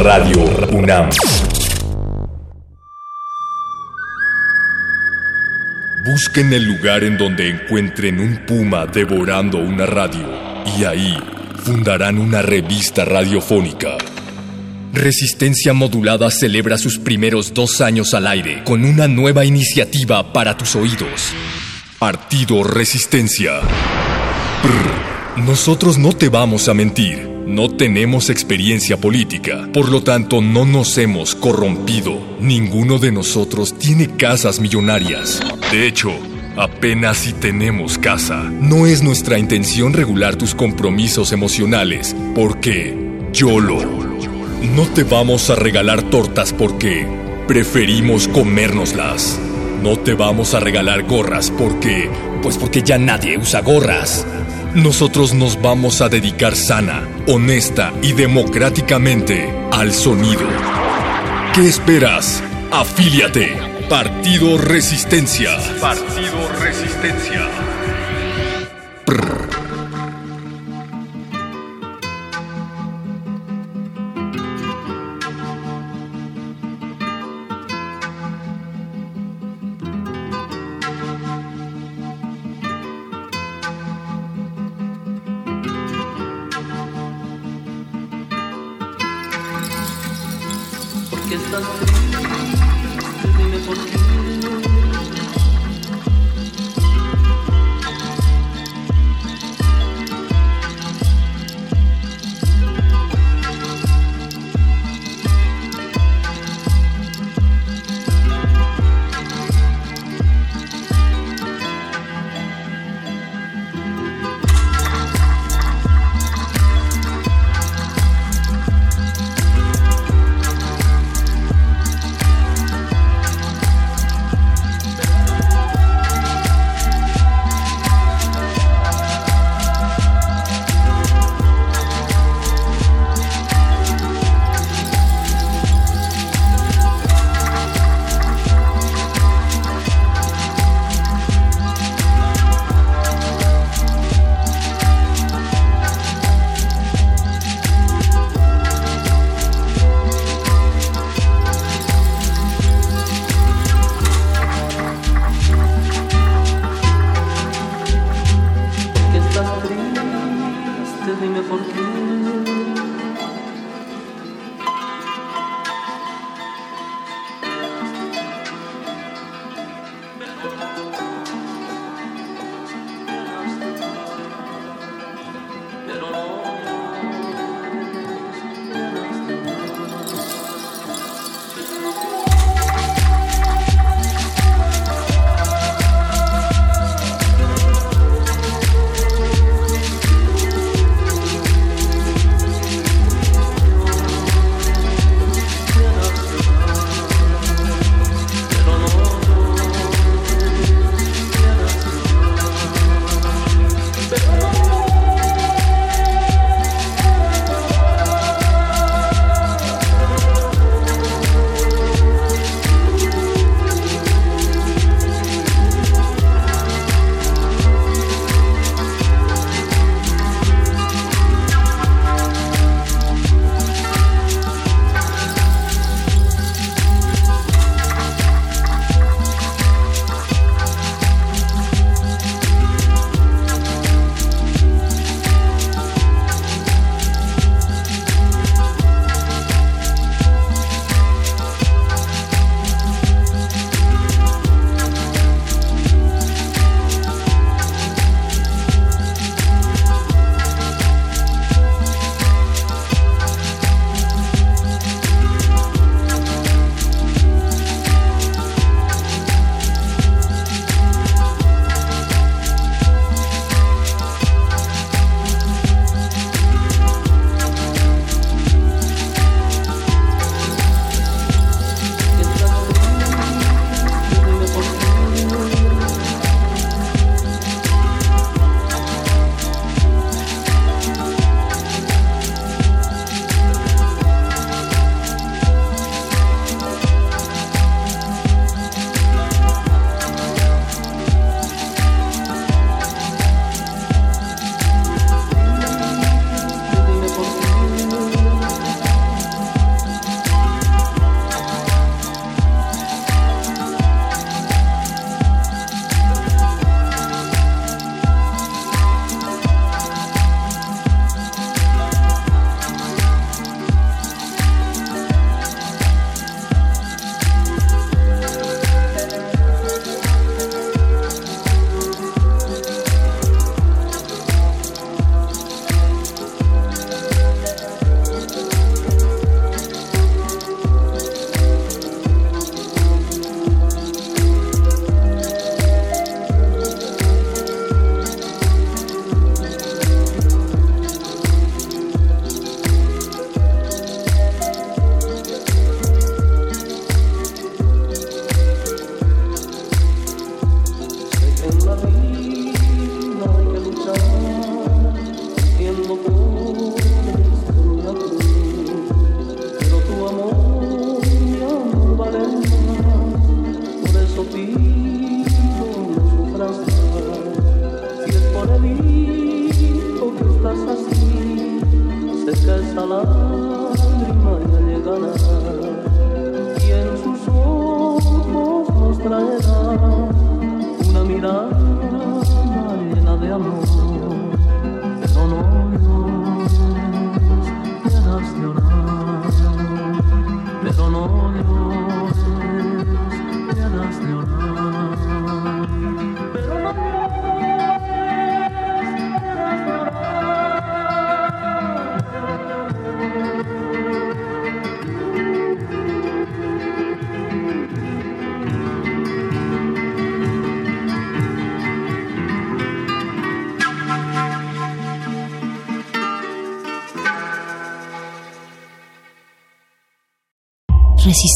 [0.04, 1.10] Radio UNAM.
[6.06, 10.28] Busquen el lugar en donde encuentren un puma devorando una radio.
[10.78, 11.18] Y ahí
[11.64, 13.98] fundarán una revista radiofónica.
[14.94, 20.76] Resistencia Modulada celebra sus primeros dos años al aire con una nueva iniciativa para tus
[20.76, 21.32] oídos.
[21.98, 23.62] Partido Resistencia.
[25.38, 27.30] Nosotros no te vamos a mentir.
[27.48, 32.38] No tenemos experiencia política, por lo tanto no nos hemos corrompido.
[32.42, 35.42] Ninguno de nosotros tiene casas millonarias.
[35.72, 36.12] De hecho,
[36.58, 38.44] apenas si tenemos casa.
[38.44, 42.96] No es nuestra intención regular tus compromisos emocionales, porque
[43.34, 44.11] YOLO.
[44.62, 47.08] No te vamos a regalar tortas porque
[47.48, 49.40] preferimos comérnoslas.
[49.82, 52.12] No te vamos a regalar gorras porque...
[52.44, 54.26] Pues porque ya nadie usa gorras.
[54.76, 60.48] Nosotros nos vamos a dedicar sana, honesta y democráticamente al sonido.
[61.56, 62.44] ¿Qué esperas?
[62.72, 63.58] Afíliate.
[63.90, 65.58] Partido Resistencia.
[65.82, 67.48] Partido Resistencia.
[69.06, 69.50] ¿Por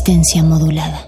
[0.06, 1.05] resistencia modulada.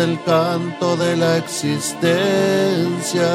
[0.00, 3.28] el canto de la existencia,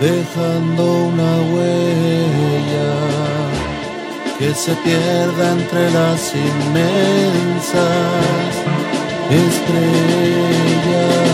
[0.00, 2.92] dejando una huella
[4.38, 7.86] que se pierda entre las inmensas
[9.30, 11.25] estrellas.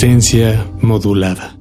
[0.00, 1.59] Resistencia modulada.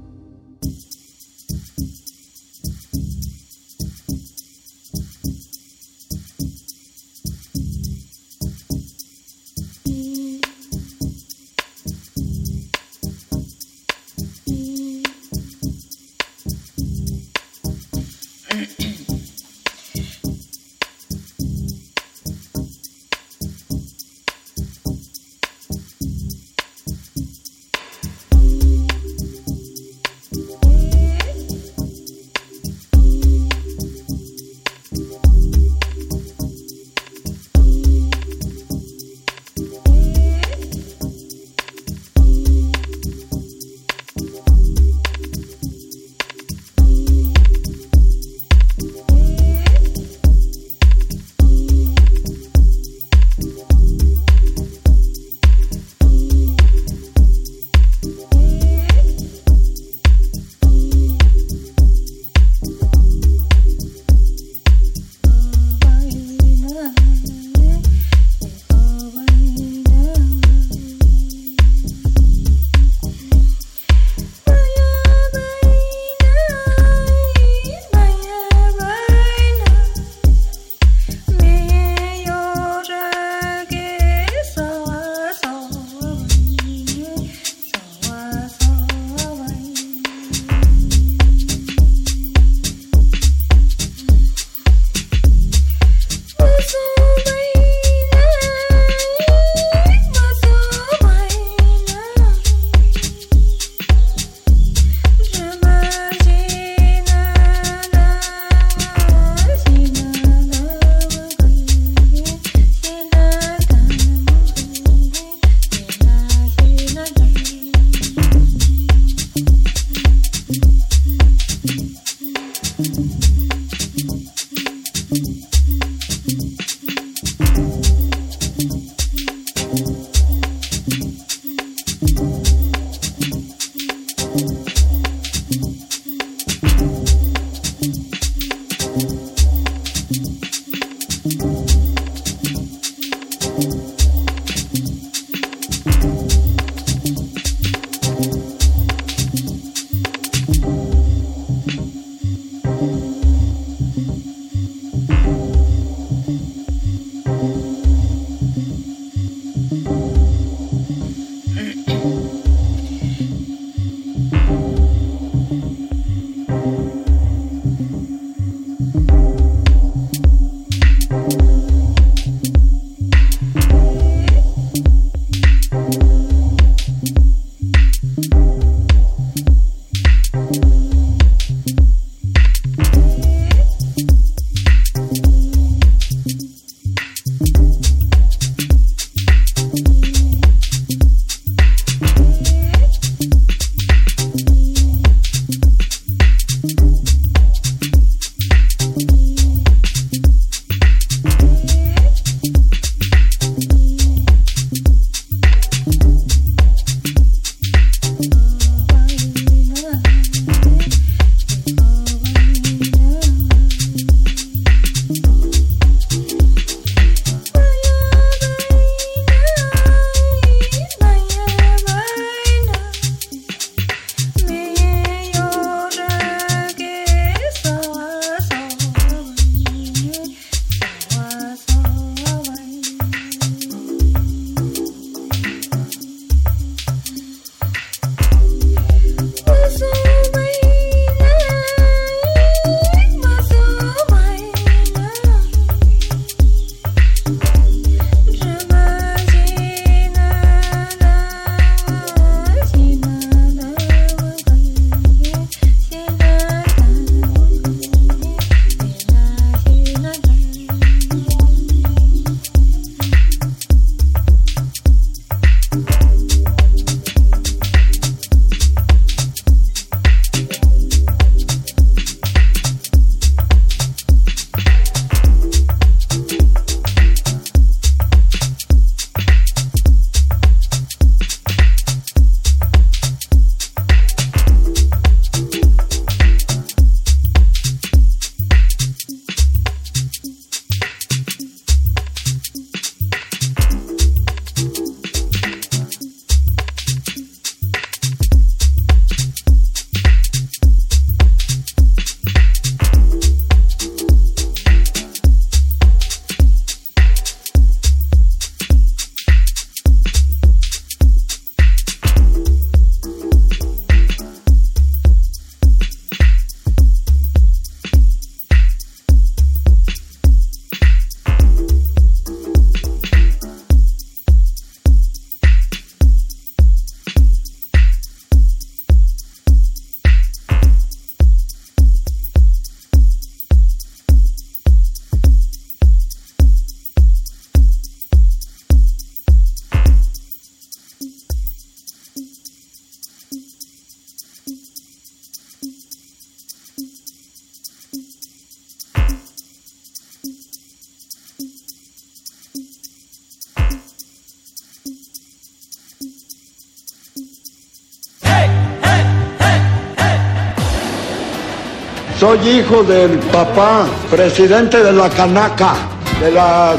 [362.19, 365.73] Soy hijo del papá, presidente de la Canaca,
[366.19, 366.75] de la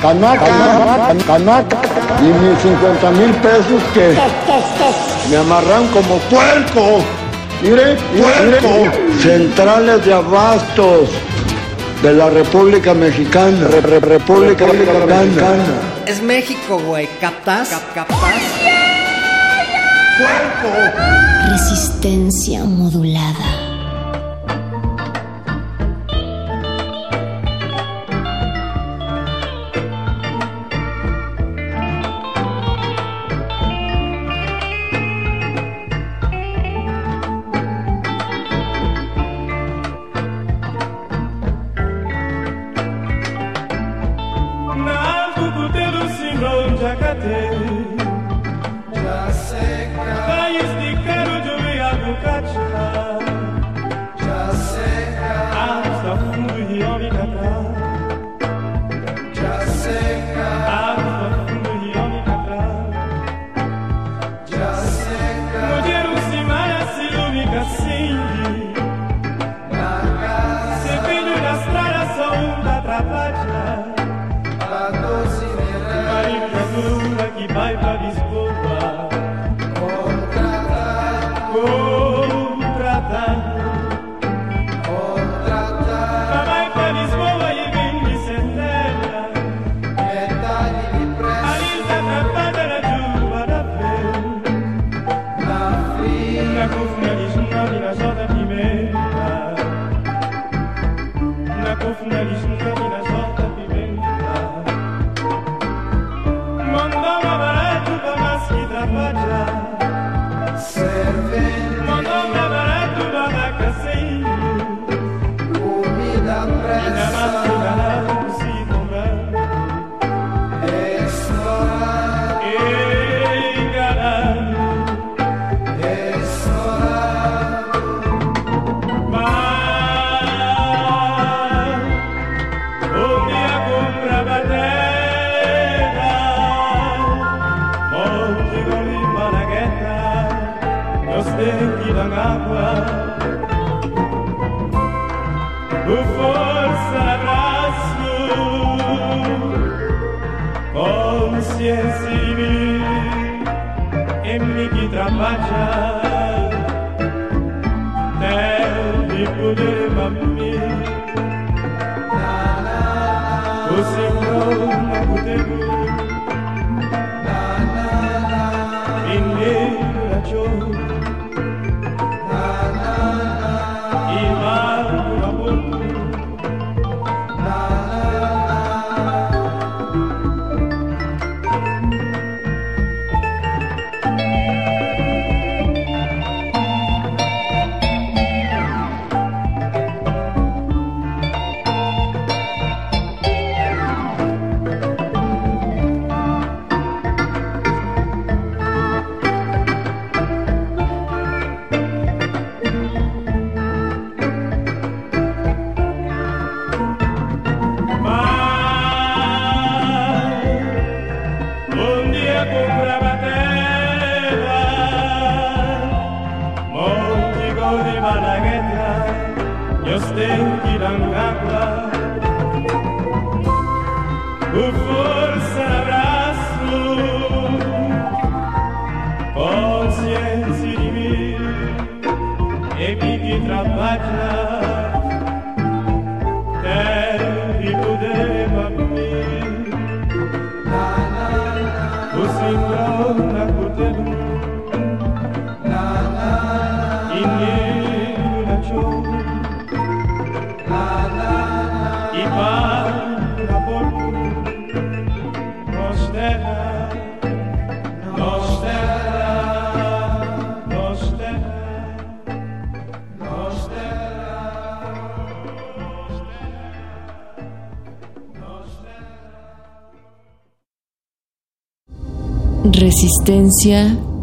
[0.00, 1.80] Canaca, Canaca,
[2.20, 4.16] y mis 50 mil pesos que
[5.28, 7.04] me amarran como puerco.
[7.60, 8.92] Mire, puerco.
[9.20, 11.08] Centrales de abastos
[12.04, 13.66] de la República Mexicana.
[13.66, 15.64] República, República Mexicana.
[16.06, 17.08] Es México, güey.
[17.20, 17.70] ¿Captas?
[17.70, 18.18] Cap, captas.
[20.18, 21.50] Puerco.
[21.50, 23.65] Resistencia modulada.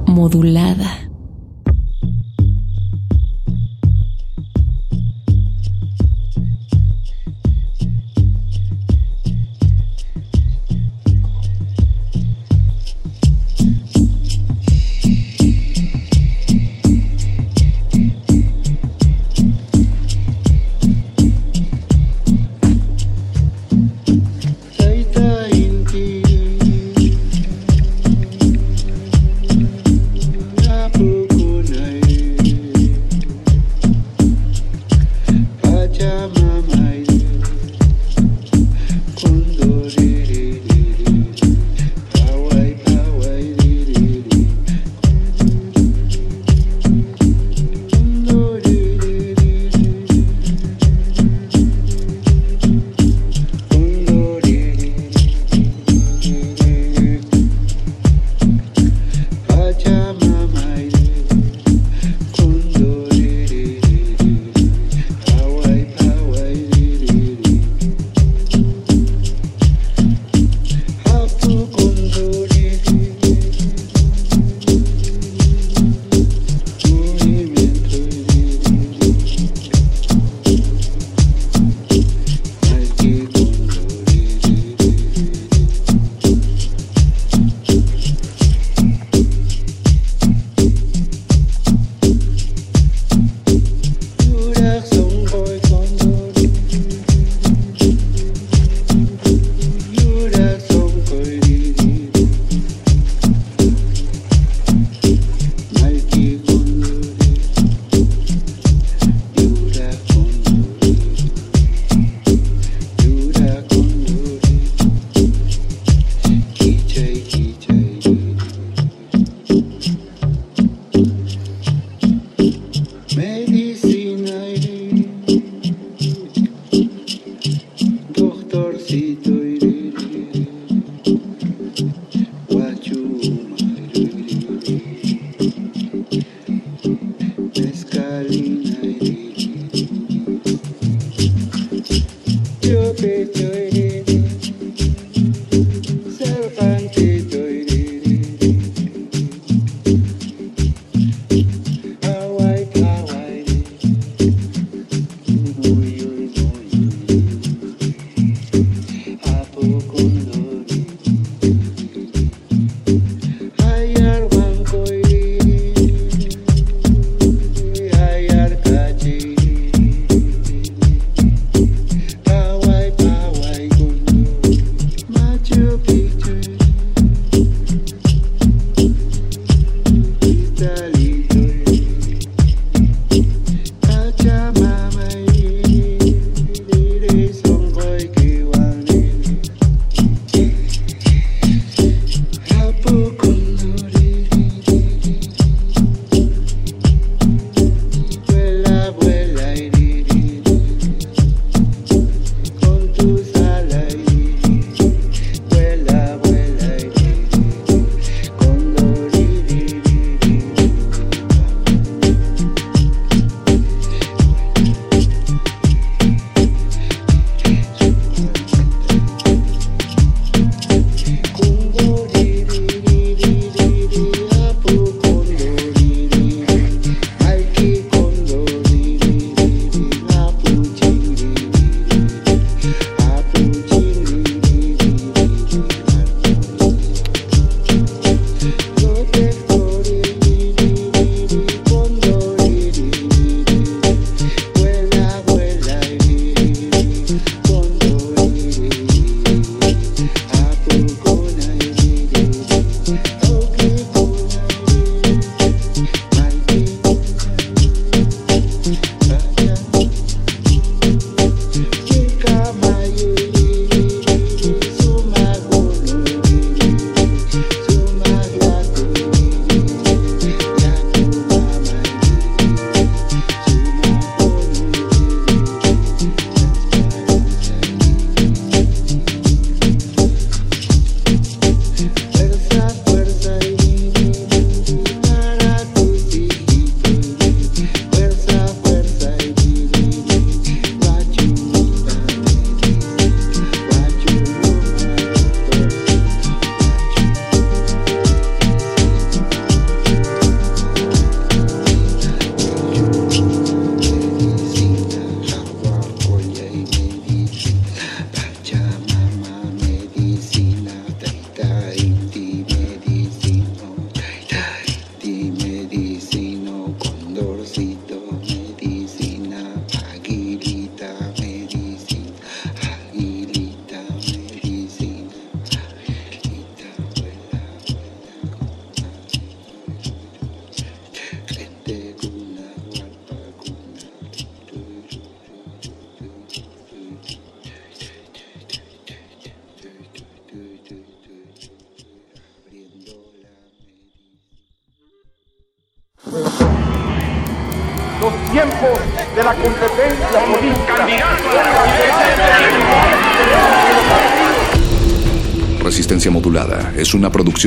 [0.08, 0.93] modulada.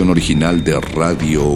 [0.04, 1.55] Original de Radio.